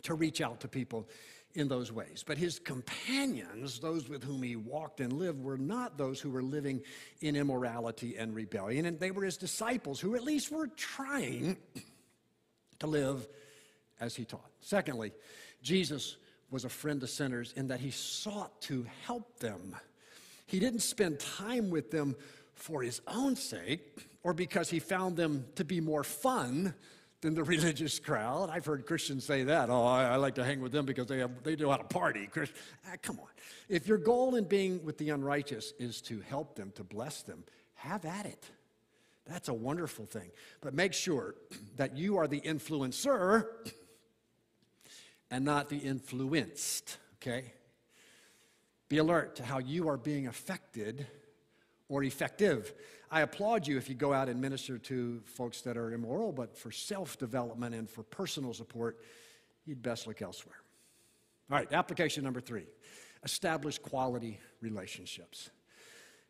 to 0.05 0.14
reach 0.14 0.40
out 0.40 0.61
to 0.61 0.69
people 0.69 1.09
in 1.55 1.69
those 1.69 1.93
ways. 1.93 2.25
But 2.27 2.38
his 2.38 2.59
companions, 2.59 3.79
those 3.79 4.09
with 4.09 4.25
whom 4.25 4.43
he 4.43 4.57
walked 4.57 5.01
and 5.01 5.12
lived, 5.12 5.43
were 5.43 5.59
not 5.59 5.97
those 5.97 6.21
who 6.21 6.31
were 6.31 6.43
living 6.43 6.83
in 7.21 7.37
immorality 7.37 8.17
and 8.17 8.35
rebellion. 8.35 8.87
And 8.87 8.99
they 8.99 9.11
were 9.11 9.25
his 9.25 9.37
disciples 9.37 10.01
who 10.01 10.14
at 10.14 10.25
least 10.25 10.51
were 10.51 10.67
trying 10.69 11.57
to 12.81 12.87
live 12.87 13.29
as 14.01 14.17
he 14.17 14.25
taught. 14.25 14.51
Secondly, 14.61 15.12
Jesus 15.62 16.17
was 16.51 16.64
a 16.64 16.69
friend 16.69 17.01
to 17.01 17.07
sinners 17.07 17.53
in 17.57 17.69
that 17.69 17.81
he 17.81 17.90
sought 17.90 18.61
to 18.62 18.87
help 19.07 19.38
them. 19.38 19.77
He 20.47 20.59
didn't 20.59 20.81
spend 20.81 21.21
time 21.21 21.71
with 21.71 21.90
them 21.90 22.17
for 22.55 22.83
his 22.83 23.01
own 23.07 23.37
sake 23.37 24.07
or 24.23 24.35
because 24.35 24.71
he 24.71 24.79
found 24.79 25.17
them 25.17 25.47
to 25.55 25.64
be 25.64 25.81
more 25.81 26.05
fun 26.05 26.75
than 27.25 27.35
the 27.35 27.43
religious 27.57 27.99
crowd. 27.99 28.51
I've 28.51 28.67
heard 28.67 28.87
Christians 28.87 29.25
say 29.25 29.45
that. 29.45 29.71
Oh, 29.71 29.85
I, 29.85 30.05
I 30.05 30.17
like 30.17 30.35
to 30.37 30.45
hang 30.45 30.61
with 30.61 30.73
them 30.73 30.85
because 30.85 31.07
they, 31.07 31.19
have, 31.19 31.43
they 31.43 31.57
know 31.57 31.71
how 31.71 31.79
to 31.79 31.85
party. 31.85 32.29
Ah, 32.37 32.97
come 33.03 33.19
on. 33.19 33.27
If 33.69 33.89
your 33.89 33.99
goal 33.99 34.37
in 34.37 34.45
being 34.45 34.85
with 34.85 34.99
the 34.99 35.09
unrighteous 35.11 35.73
is 35.79 36.03
to 36.03 36.21
help 36.21 36.55
them, 36.55 36.71
to 36.77 36.85
bless 36.85 37.23
them, 37.23 37.43
have 37.77 38.05
at 38.05 38.27
it. 38.27 38.45
That's 39.27 39.49
a 39.49 39.55
wonderful 39.55 40.05
thing. 40.05 40.31
But 40.61 40.75
make 40.75 40.93
sure 40.93 41.35
that 41.77 41.97
you 41.97 42.19
are 42.19 42.29
the 42.29 42.43
influencer 42.43 43.47
and 45.31 45.47
not 45.47 45.71
the 45.71 45.79
influenced, 45.79 46.99
okay? 47.17 47.55
Be 48.91 48.99
alert 48.99 49.37
to 49.37 49.45
how 49.45 49.59
you 49.59 49.89
are 49.89 49.97
being 49.97 50.27
affected 50.27 51.07
or 51.88 52.03
effective. 52.03 52.75
I 53.11 53.20
applaud 53.20 53.66
you 53.66 53.77
if 53.77 53.88
you 53.88 53.94
go 53.94 54.12
out 54.12 54.29
and 54.29 54.40
minister 54.40 54.79
to 54.79 55.23
folks 55.25 55.61
that 55.62 55.77
are 55.77 55.92
immoral, 55.92 56.33
but 56.33 56.57
for 56.57 56.70
self 56.70 57.18
development 57.18 57.75
and 57.75 57.88
for 57.88 58.03
personal 58.03 58.53
support, 58.55 59.01
you'd 59.64 59.83
best 59.83 60.07
look 60.07 60.23
elsewhere. 60.23 60.57
All 61.51 61.59
right, 61.59 61.73
application 61.73 62.25
number 62.25 62.40
three 62.40 62.66
establish 63.23 63.79
quality 63.79 64.38
relationships. 64.61 65.51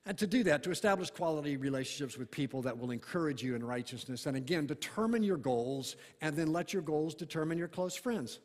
And 0.07 0.19
to 0.19 0.27
do 0.27 0.43
that, 0.45 0.63
to 0.65 0.71
establish 0.71 1.11
quality 1.11 1.57
relationships 1.57 2.19
with 2.19 2.31
people 2.31 2.63
that 2.63 2.79
will 2.79 2.91
encourage 2.91 3.43
you 3.43 3.55
in 3.55 3.65
righteousness, 3.65 4.27
and 4.27 4.37
again, 4.37 4.67
determine 4.67 5.23
your 5.23 5.39
goals, 5.39 5.97
and 6.21 6.37
then 6.37 6.53
let 6.53 6.73
your 6.73 6.83
goals 6.83 7.15
determine 7.15 7.57
your 7.57 7.69
close 7.69 7.97
friends. 7.97 8.39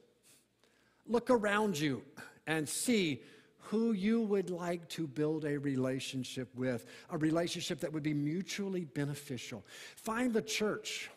Look 1.06 1.30
around 1.30 1.78
you 1.78 2.02
and 2.48 2.67
see 2.67 3.22
who 3.60 3.91
you 3.91 4.22
would 4.22 4.50
like 4.50 4.88
to 4.89 5.06
build 5.06 5.45
a 5.45 5.58
relationship 5.60 6.50
with, 6.56 6.86
a 7.10 7.17
relationship 7.17 7.80
that 7.82 7.93
would 7.93 8.04
be 8.04 8.13
mutually 8.13 8.86
beneficial. 8.86 9.63
Find 9.95 10.34
the 10.34 10.41
church 10.41 11.10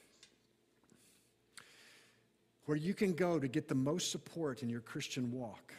where 2.66 2.76
you 2.76 2.94
can 2.94 3.12
go 3.12 3.38
to 3.38 3.48
get 3.48 3.68
the 3.68 3.74
most 3.74 4.10
support 4.10 4.62
in 4.62 4.68
your 4.68 4.80
Christian 4.80 5.32
walk. 5.32 5.72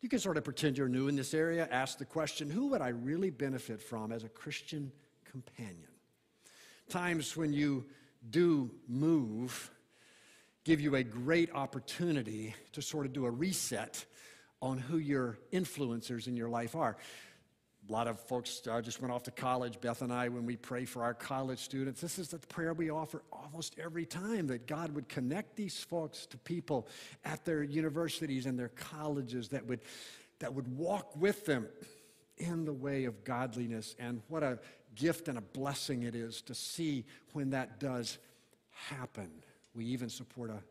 You 0.00 0.08
can 0.08 0.18
sort 0.18 0.36
of 0.36 0.44
pretend 0.44 0.76
you're 0.76 0.88
new 0.88 1.08
in 1.08 1.14
this 1.14 1.34
area, 1.34 1.68
ask 1.70 1.98
the 1.98 2.04
question 2.04 2.50
who 2.50 2.68
would 2.68 2.80
I 2.80 2.88
really 2.88 3.30
benefit 3.30 3.80
from 3.80 4.10
as 4.10 4.24
a 4.24 4.28
Christian 4.28 4.90
companion? 5.24 5.88
Times 6.88 7.36
when 7.36 7.52
you 7.52 7.84
do 8.30 8.70
move, 8.88 9.70
give 10.64 10.80
you 10.80 10.96
a 10.96 11.02
great 11.02 11.52
opportunity 11.54 12.54
to 12.72 12.82
sort 12.82 13.06
of 13.06 13.12
do 13.12 13.26
a 13.26 13.30
reset 13.30 14.04
on 14.62 14.78
who 14.78 14.96
your 14.96 15.36
influencers 15.52 16.28
in 16.28 16.36
your 16.36 16.48
life 16.48 16.74
are. 16.76 16.96
A 17.88 17.92
lot 17.92 18.06
of 18.06 18.20
folks 18.20 18.62
uh, 18.70 18.80
just 18.80 19.00
went 19.02 19.12
off 19.12 19.24
to 19.24 19.32
college. 19.32 19.80
Beth 19.80 20.02
and 20.02 20.12
I, 20.12 20.28
when 20.28 20.46
we 20.46 20.56
pray 20.56 20.84
for 20.84 21.02
our 21.02 21.14
college 21.14 21.58
students, 21.58 22.00
this 22.00 22.16
is 22.16 22.28
the 22.28 22.38
prayer 22.38 22.72
we 22.72 22.90
offer 22.90 23.24
almost 23.32 23.76
every 23.76 24.06
time 24.06 24.46
that 24.46 24.68
God 24.68 24.94
would 24.94 25.08
connect 25.08 25.56
these 25.56 25.82
folks 25.82 26.24
to 26.26 26.38
people 26.38 26.86
at 27.24 27.44
their 27.44 27.64
universities 27.64 28.46
and 28.46 28.56
their 28.56 28.68
colleges 28.68 29.48
that 29.48 29.66
would, 29.66 29.80
that 30.38 30.54
would 30.54 30.78
walk 30.78 31.16
with 31.16 31.44
them 31.44 31.66
in 32.38 32.64
the 32.64 32.72
way 32.72 33.04
of 33.04 33.24
godliness. 33.24 33.96
And 33.98 34.22
what 34.28 34.44
a 34.44 34.60
gift 34.94 35.26
and 35.26 35.36
a 35.36 35.42
blessing 35.42 36.04
it 36.04 36.14
is 36.14 36.40
to 36.42 36.54
see 36.54 37.04
when 37.32 37.50
that 37.50 37.80
does 37.80 38.18
happen. 38.70 39.28
We 39.74 39.86
even 39.86 40.08
support 40.08 40.50
a 40.50 40.62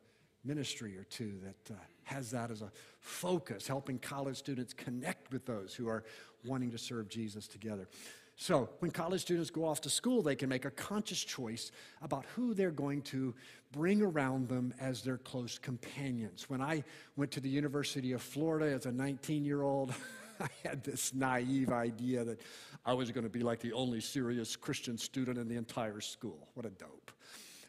ministry 0.44 0.98
or 0.98 1.04
two 1.04 1.34
that 1.44 1.74
uh, 1.74 1.80
has 2.04 2.32
that 2.32 2.52
as 2.52 2.62
a 2.62 2.72
focus, 3.00 3.68
helping 3.68 4.00
college 4.00 4.38
students 4.38 4.74
connect 4.74 5.32
with 5.32 5.46
those 5.46 5.74
who 5.74 5.88
are 5.88 6.04
wanting 6.46 6.72
to 6.72 6.78
serve 6.78 7.10
Jesus 7.10 7.48
together. 7.48 7.88
So, 8.38 8.70
when 8.80 8.90
college 8.90 9.22
students 9.22 9.52
go 9.52 9.66
off 9.66 9.82
to 9.82 9.90
school, 9.90 10.24
they 10.24 10.36
can 10.36 10.50
make 10.50 10.66
a 10.66 10.72
conscious 10.72 11.24
choice 11.24 11.72
about 12.02 12.26
who 12.36 12.54
they're 12.56 12.72
going 12.72 13.04
to 13.04 13.36
bring 13.72 14.02
around 14.02 14.48
them 14.48 14.74
as 14.80 15.04
their 15.04 15.18
close 15.18 15.60
companions. 15.60 16.50
When 16.50 16.62
I 16.62 16.84
went 17.16 17.32
to 17.32 17.40
the 17.40 17.50
University 17.50 18.14
of 18.14 18.22
Florida 18.22 18.74
as 18.74 18.88
a 18.88 18.92
19 18.92 19.46
year 19.46 19.62
old, 19.62 19.94
I 20.40 20.48
had 20.68 20.84
this 20.84 21.14
naive 21.14 21.72
idea 21.72 22.24
that 22.24 22.42
I 22.84 22.94
was 22.94 23.12
going 23.12 23.26
to 23.26 23.30
be 23.30 23.42
like 23.42 23.60
the 23.60 23.74
only 23.74 24.02
serious 24.02 24.56
Christian 24.56 24.98
student 24.98 25.38
in 25.38 25.48
the 25.48 25.56
entire 25.56 26.02
school. 26.02 26.48
What 26.56 26.66
a 26.66 26.72
dope. 26.72 27.12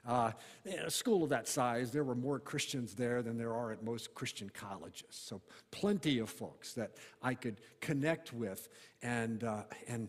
Uh, 0.07 0.33
in 0.65 0.81
a 0.81 0.91
school 0.91 1.23
of 1.23 1.31
that 1.31 1.47
size, 1.47 1.93
there 1.93 2.03
were 2.03 2.15
more 2.15 2.41
Christians 2.41 2.95
there 2.95 3.23
than 3.23 3.39
there 3.39 3.55
are 3.55 3.71
at 3.71 3.85
most 3.85 4.15
Christian 4.15 4.51
colleges. 4.53 5.07
So, 5.11 5.41
plenty 5.71 6.19
of 6.19 6.29
folks 6.29 6.73
that 6.75 6.93
I 7.23 7.35
could 7.35 7.61
connect 7.81 8.33
with 8.33 8.69
and, 9.03 9.45
uh, 9.45 9.63
and 9.87 10.09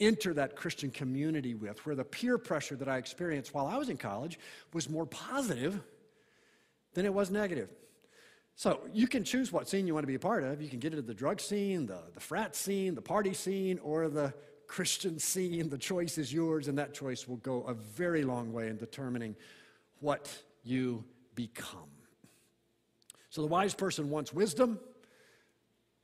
enter 0.00 0.32
that 0.34 0.56
Christian 0.56 0.90
community 0.90 1.54
with, 1.54 1.84
where 1.84 1.94
the 1.94 2.04
peer 2.04 2.38
pressure 2.38 2.76
that 2.76 2.88
I 2.88 2.96
experienced 2.96 3.52
while 3.52 3.66
I 3.66 3.76
was 3.76 3.90
in 3.90 3.98
college 3.98 4.38
was 4.72 4.88
more 4.88 5.06
positive 5.06 5.82
than 6.94 7.04
it 7.04 7.12
was 7.12 7.30
negative. 7.30 7.68
So 8.54 8.80
you 8.90 9.06
can 9.06 9.22
choose 9.22 9.52
what 9.52 9.68
scene 9.68 9.86
you 9.86 9.92
want 9.92 10.04
to 10.04 10.08
be 10.08 10.14
a 10.14 10.18
part 10.18 10.42
of. 10.44 10.62
You 10.62 10.70
can 10.70 10.78
get 10.78 10.92
into 10.94 11.02
the 11.02 11.14
drug 11.14 11.40
scene, 11.40 11.84
the, 11.84 12.00
the 12.14 12.20
frat 12.20 12.56
scene, 12.56 12.94
the 12.94 13.02
party 13.02 13.34
scene, 13.34 13.78
or 13.80 14.08
the 14.08 14.32
Christian 14.66 15.18
scene. 15.18 15.68
The 15.68 15.78
choice 15.78 16.18
is 16.18 16.32
yours, 16.32 16.68
and 16.68 16.78
that 16.78 16.94
choice 16.94 17.26
will 17.26 17.36
go 17.36 17.62
a 17.62 17.74
very 17.74 18.24
long 18.24 18.52
way 18.52 18.68
in 18.68 18.76
determining 18.76 19.36
what 20.00 20.30
you 20.64 21.04
become. 21.34 21.90
So 23.30 23.42
the 23.42 23.48
wise 23.48 23.74
person 23.74 24.10
wants 24.10 24.32
wisdom, 24.32 24.78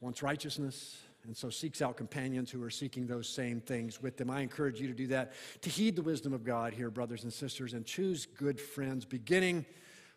wants 0.01 0.23
righteousness, 0.23 0.99
and 1.25 1.37
so 1.37 1.51
seeks 1.51 1.81
out 1.81 1.97
companions 1.97 2.51
who 2.51 2.63
are 2.63 2.71
seeking 2.71 3.07
those 3.07 3.29
same 3.29 3.61
things 3.61 4.03
with 4.03 4.17
them. 4.17 4.29
I 4.29 4.41
encourage 4.41 4.81
you 4.81 4.89
to 4.89 4.95
do 4.95 5.07
that, 5.09 5.33
to 5.63 5.71
heed 5.71 5.97
the 5.97 6.03
wisdom 6.03 6.33
of 6.33 6.45
God 6.45 6.75
here, 6.75 6.91
brothers 6.91 7.23
and 7.23 7.33
sisters, 7.33 7.75
and 7.75 7.87
choose 7.87 8.27
good 8.27 8.61
friends, 8.61 9.05
beginning 9.05 9.65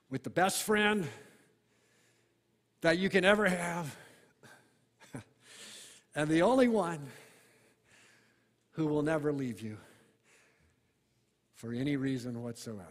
with 0.10 0.24
the 0.24 0.30
best 0.30 0.64
friend 0.64 1.08
that 2.82 2.98
you 2.98 3.10
can 3.10 3.24
ever 3.24 3.48
have, 3.48 3.96
and 6.16 6.30
the 6.30 6.42
only 6.42 6.68
one 6.68 7.00
who 8.76 8.88
will 8.88 9.02
never 9.02 9.32
leave 9.32 9.62
you 9.62 9.78
for 11.54 11.72
any 11.74 11.96
reason 11.96 12.44
whatsoever. 12.44 12.84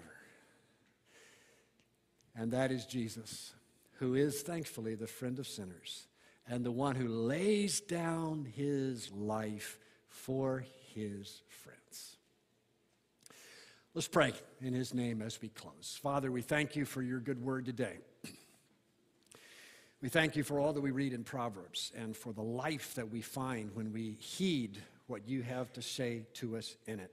And 2.34 2.50
that 2.52 2.72
is 2.72 2.86
Jesus, 2.86 3.52
who 3.98 4.14
is 4.14 4.42
thankfully 4.42 4.94
the 4.94 5.06
friend 5.06 5.38
of 5.38 5.46
sinners 5.46 6.06
and 6.48 6.64
the 6.64 6.72
one 6.72 6.96
who 6.96 7.08
lays 7.08 7.80
down 7.80 8.46
his 8.56 9.12
life 9.12 9.78
for 10.08 10.64
his 10.94 11.42
friends. 11.48 12.16
Let's 13.92 14.08
pray 14.08 14.32
in 14.60 14.72
his 14.72 14.92
name 14.94 15.22
as 15.22 15.40
we 15.40 15.48
close. 15.48 15.98
Father, 16.02 16.32
we 16.32 16.42
thank 16.42 16.74
you 16.74 16.84
for 16.84 17.02
your 17.02 17.20
good 17.20 17.40
word 17.42 17.66
today. 17.66 17.98
We 20.00 20.08
thank 20.08 20.34
you 20.34 20.42
for 20.42 20.58
all 20.58 20.72
that 20.72 20.80
we 20.80 20.90
read 20.90 21.12
in 21.12 21.24
Proverbs 21.24 21.92
and 21.96 22.16
for 22.16 22.32
the 22.32 22.42
life 22.42 22.94
that 22.94 23.10
we 23.10 23.20
find 23.20 23.74
when 23.74 23.92
we 23.92 24.12
heed 24.12 24.82
what 25.06 25.28
you 25.28 25.42
have 25.42 25.72
to 25.74 25.82
say 25.82 26.26
to 26.34 26.56
us 26.56 26.76
in 26.86 27.00
it. 27.00 27.10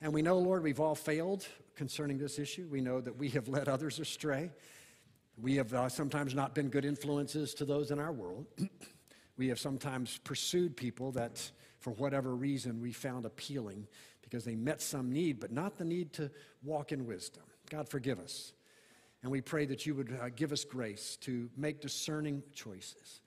And 0.00 0.12
we 0.12 0.22
know, 0.22 0.38
Lord, 0.38 0.62
we've 0.62 0.80
all 0.80 0.94
failed 0.94 1.46
concerning 1.76 2.18
this 2.18 2.38
issue. 2.38 2.66
We 2.70 2.80
know 2.80 3.00
that 3.00 3.16
we 3.16 3.28
have 3.30 3.48
led 3.48 3.68
others 3.68 3.98
astray. 3.98 4.50
We 5.40 5.56
have 5.56 5.72
uh, 5.72 5.88
sometimes 5.88 6.34
not 6.34 6.54
been 6.54 6.68
good 6.68 6.84
influences 6.84 7.54
to 7.54 7.64
those 7.64 7.90
in 7.90 7.98
our 7.98 8.12
world. 8.12 8.46
we 9.36 9.48
have 9.48 9.58
sometimes 9.58 10.18
pursued 10.18 10.76
people 10.76 11.12
that, 11.12 11.50
for 11.78 11.90
whatever 11.92 12.34
reason, 12.34 12.80
we 12.80 12.92
found 12.92 13.24
appealing 13.24 13.86
because 14.22 14.44
they 14.44 14.54
met 14.54 14.82
some 14.82 15.12
need, 15.12 15.40
but 15.40 15.52
not 15.52 15.78
the 15.78 15.84
need 15.84 16.12
to 16.14 16.30
walk 16.62 16.92
in 16.92 17.06
wisdom. 17.06 17.44
God, 17.70 17.88
forgive 17.88 18.18
us. 18.18 18.52
And 19.22 19.30
we 19.30 19.40
pray 19.40 19.66
that 19.66 19.86
you 19.86 19.94
would 19.94 20.18
uh, 20.20 20.28
give 20.34 20.52
us 20.52 20.64
grace 20.64 21.16
to 21.22 21.48
make 21.56 21.80
discerning 21.80 22.42
choices. 22.54 23.21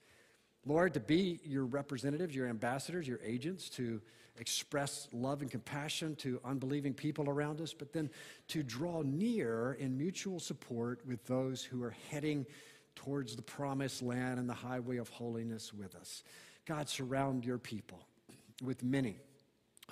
Lord, 0.66 0.94
to 0.94 1.00
be 1.00 1.38
your 1.44 1.64
representatives, 1.64 2.34
your 2.34 2.48
ambassadors, 2.48 3.06
your 3.06 3.20
agents, 3.24 3.70
to 3.70 4.00
express 4.38 5.08
love 5.12 5.40
and 5.40 5.50
compassion 5.50 6.16
to 6.16 6.40
unbelieving 6.44 6.92
people 6.92 7.30
around 7.30 7.60
us, 7.60 7.72
but 7.72 7.92
then 7.92 8.10
to 8.48 8.62
draw 8.62 9.02
near 9.02 9.76
in 9.78 9.96
mutual 9.96 10.40
support 10.40 11.00
with 11.06 11.24
those 11.26 11.62
who 11.62 11.82
are 11.82 11.94
heading 12.10 12.44
towards 12.96 13.36
the 13.36 13.42
promised 13.42 14.02
land 14.02 14.40
and 14.40 14.48
the 14.48 14.54
highway 14.54 14.96
of 14.96 15.08
holiness 15.08 15.72
with 15.72 15.94
us. 15.94 16.24
God, 16.66 16.88
surround 16.88 17.44
your 17.44 17.58
people 17.58 18.00
with 18.62 18.82
many 18.82 19.20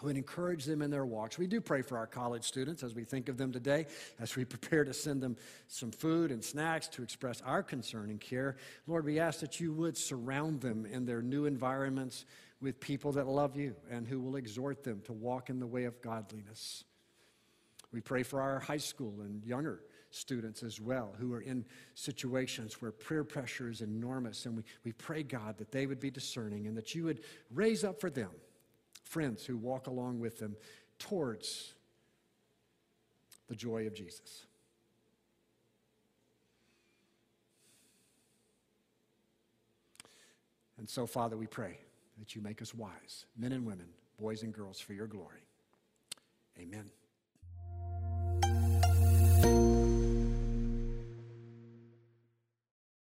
who 0.00 0.08
would 0.08 0.16
encourage 0.16 0.64
them 0.64 0.82
in 0.82 0.90
their 0.90 1.06
walks. 1.06 1.38
We 1.38 1.46
do 1.46 1.60
pray 1.60 1.82
for 1.82 1.96
our 1.96 2.06
college 2.06 2.44
students 2.44 2.82
as 2.82 2.94
we 2.94 3.04
think 3.04 3.28
of 3.28 3.36
them 3.36 3.52
today, 3.52 3.86
as 4.18 4.34
we 4.36 4.44
prepare 4.44 4.84
to 4.84 4.92
send 4.92 5.22
them 5.22 5.36
some 5.68 5.90
food 5.90 6.30
and 6.30 6.42
snacks 6.42 6.88
to 6.88 7.02
express 7.02 7.40
our 7.42 7.62
concern 7.62 8.10
and 8.10 8.20
care. 8.20 8.56
Lord, 8.86 9.04
we 9.04 9.20
ask 9.20 9.40
that 9.40 9.60
you 9.60 9.72
would 9.72 9.96
surround 9.96 10.60
them 10.60 10.86
in 10.86 11.06
their 11.06 11.22
new 11.22 11.46
environments 11.46 12.24
with 12.60 12.80
people 12.80 13.12
that 13.12 13.26
love 13.26 13.56
you 13.56 13.74
and 13.90 14.06
who 14.06 14.20
will 14.20 14.36
exhort 14.36 14.82
them 14.82 15.00
to 15.04 15.12
walk 15.12 15.50
in 15.50 15.60
the 15.60 15.66
way 15.66 15.84
of 15.84 16.00
godliness. 16.02 16.84
We 17.92 18.00
pray 18.00 18.24
for 18.24 18.40
our 18.40 18.58
high 18.58 18.78
school 18.78 19.14
and 19.20 19.44
younger 19.44 19.80
students 20.10 20.62
as 20.62 20.80
well 20.80 21.14
who 21.18 21.32
are 21.32 21.40
in 21.40 21.64
situations 21.94 22.80
where 22.80 22.90
peer 22.90 23.22
pressure 23.22 23.68
is 23.68 23.80
enormous. 23.80 24.46
And 24.46 24.56
we, 24.56 24.62
we 24.84 24.92
pray, 24.92 25.22
God, 25.22 25.58
that 25.58 25.70
they 25.70 25.86
would 25.86 26.00
be 26.00 26.10
discerning 26.10 26.66
and 26.66 26.76
that 26.76 26.94
you 26.94 27.04
would 27.04 27.20
raise 27.52 27.84
up 27.84 28.00
for 28.00 28.10
them 28.10 28.30
friends 29.14 29.46
who 29.46 29.56
walk 29.56 29.86
along 29.86 30.18
with 30.18 30.40
them 30.40 30.56
towards 30.98 31.74
the 33.46 33.54
joy 33.54 33.86
of 33.86 33.94
Jesus. 33.94 34.46
And 40.78 40.90
so, 40.90 41.06
Father, 41.06 41.36
we 41.36 41.46
pray 41.46 41.78
that 42.18 42.34
you 42.34 42.42
make 42.42 42.60
us 42.60 42.74
wise, 42.74 43.26
men 43.38 43.52
and 43.52 43.64
women, 43.64 43.86
boys 44.18 44.42
and 44.42 44.52
girls, 44.52 44.80
for 44.80 44.94
your 44.94 45.06
glory. 45.06 45.46
Amen. 46.58 46.90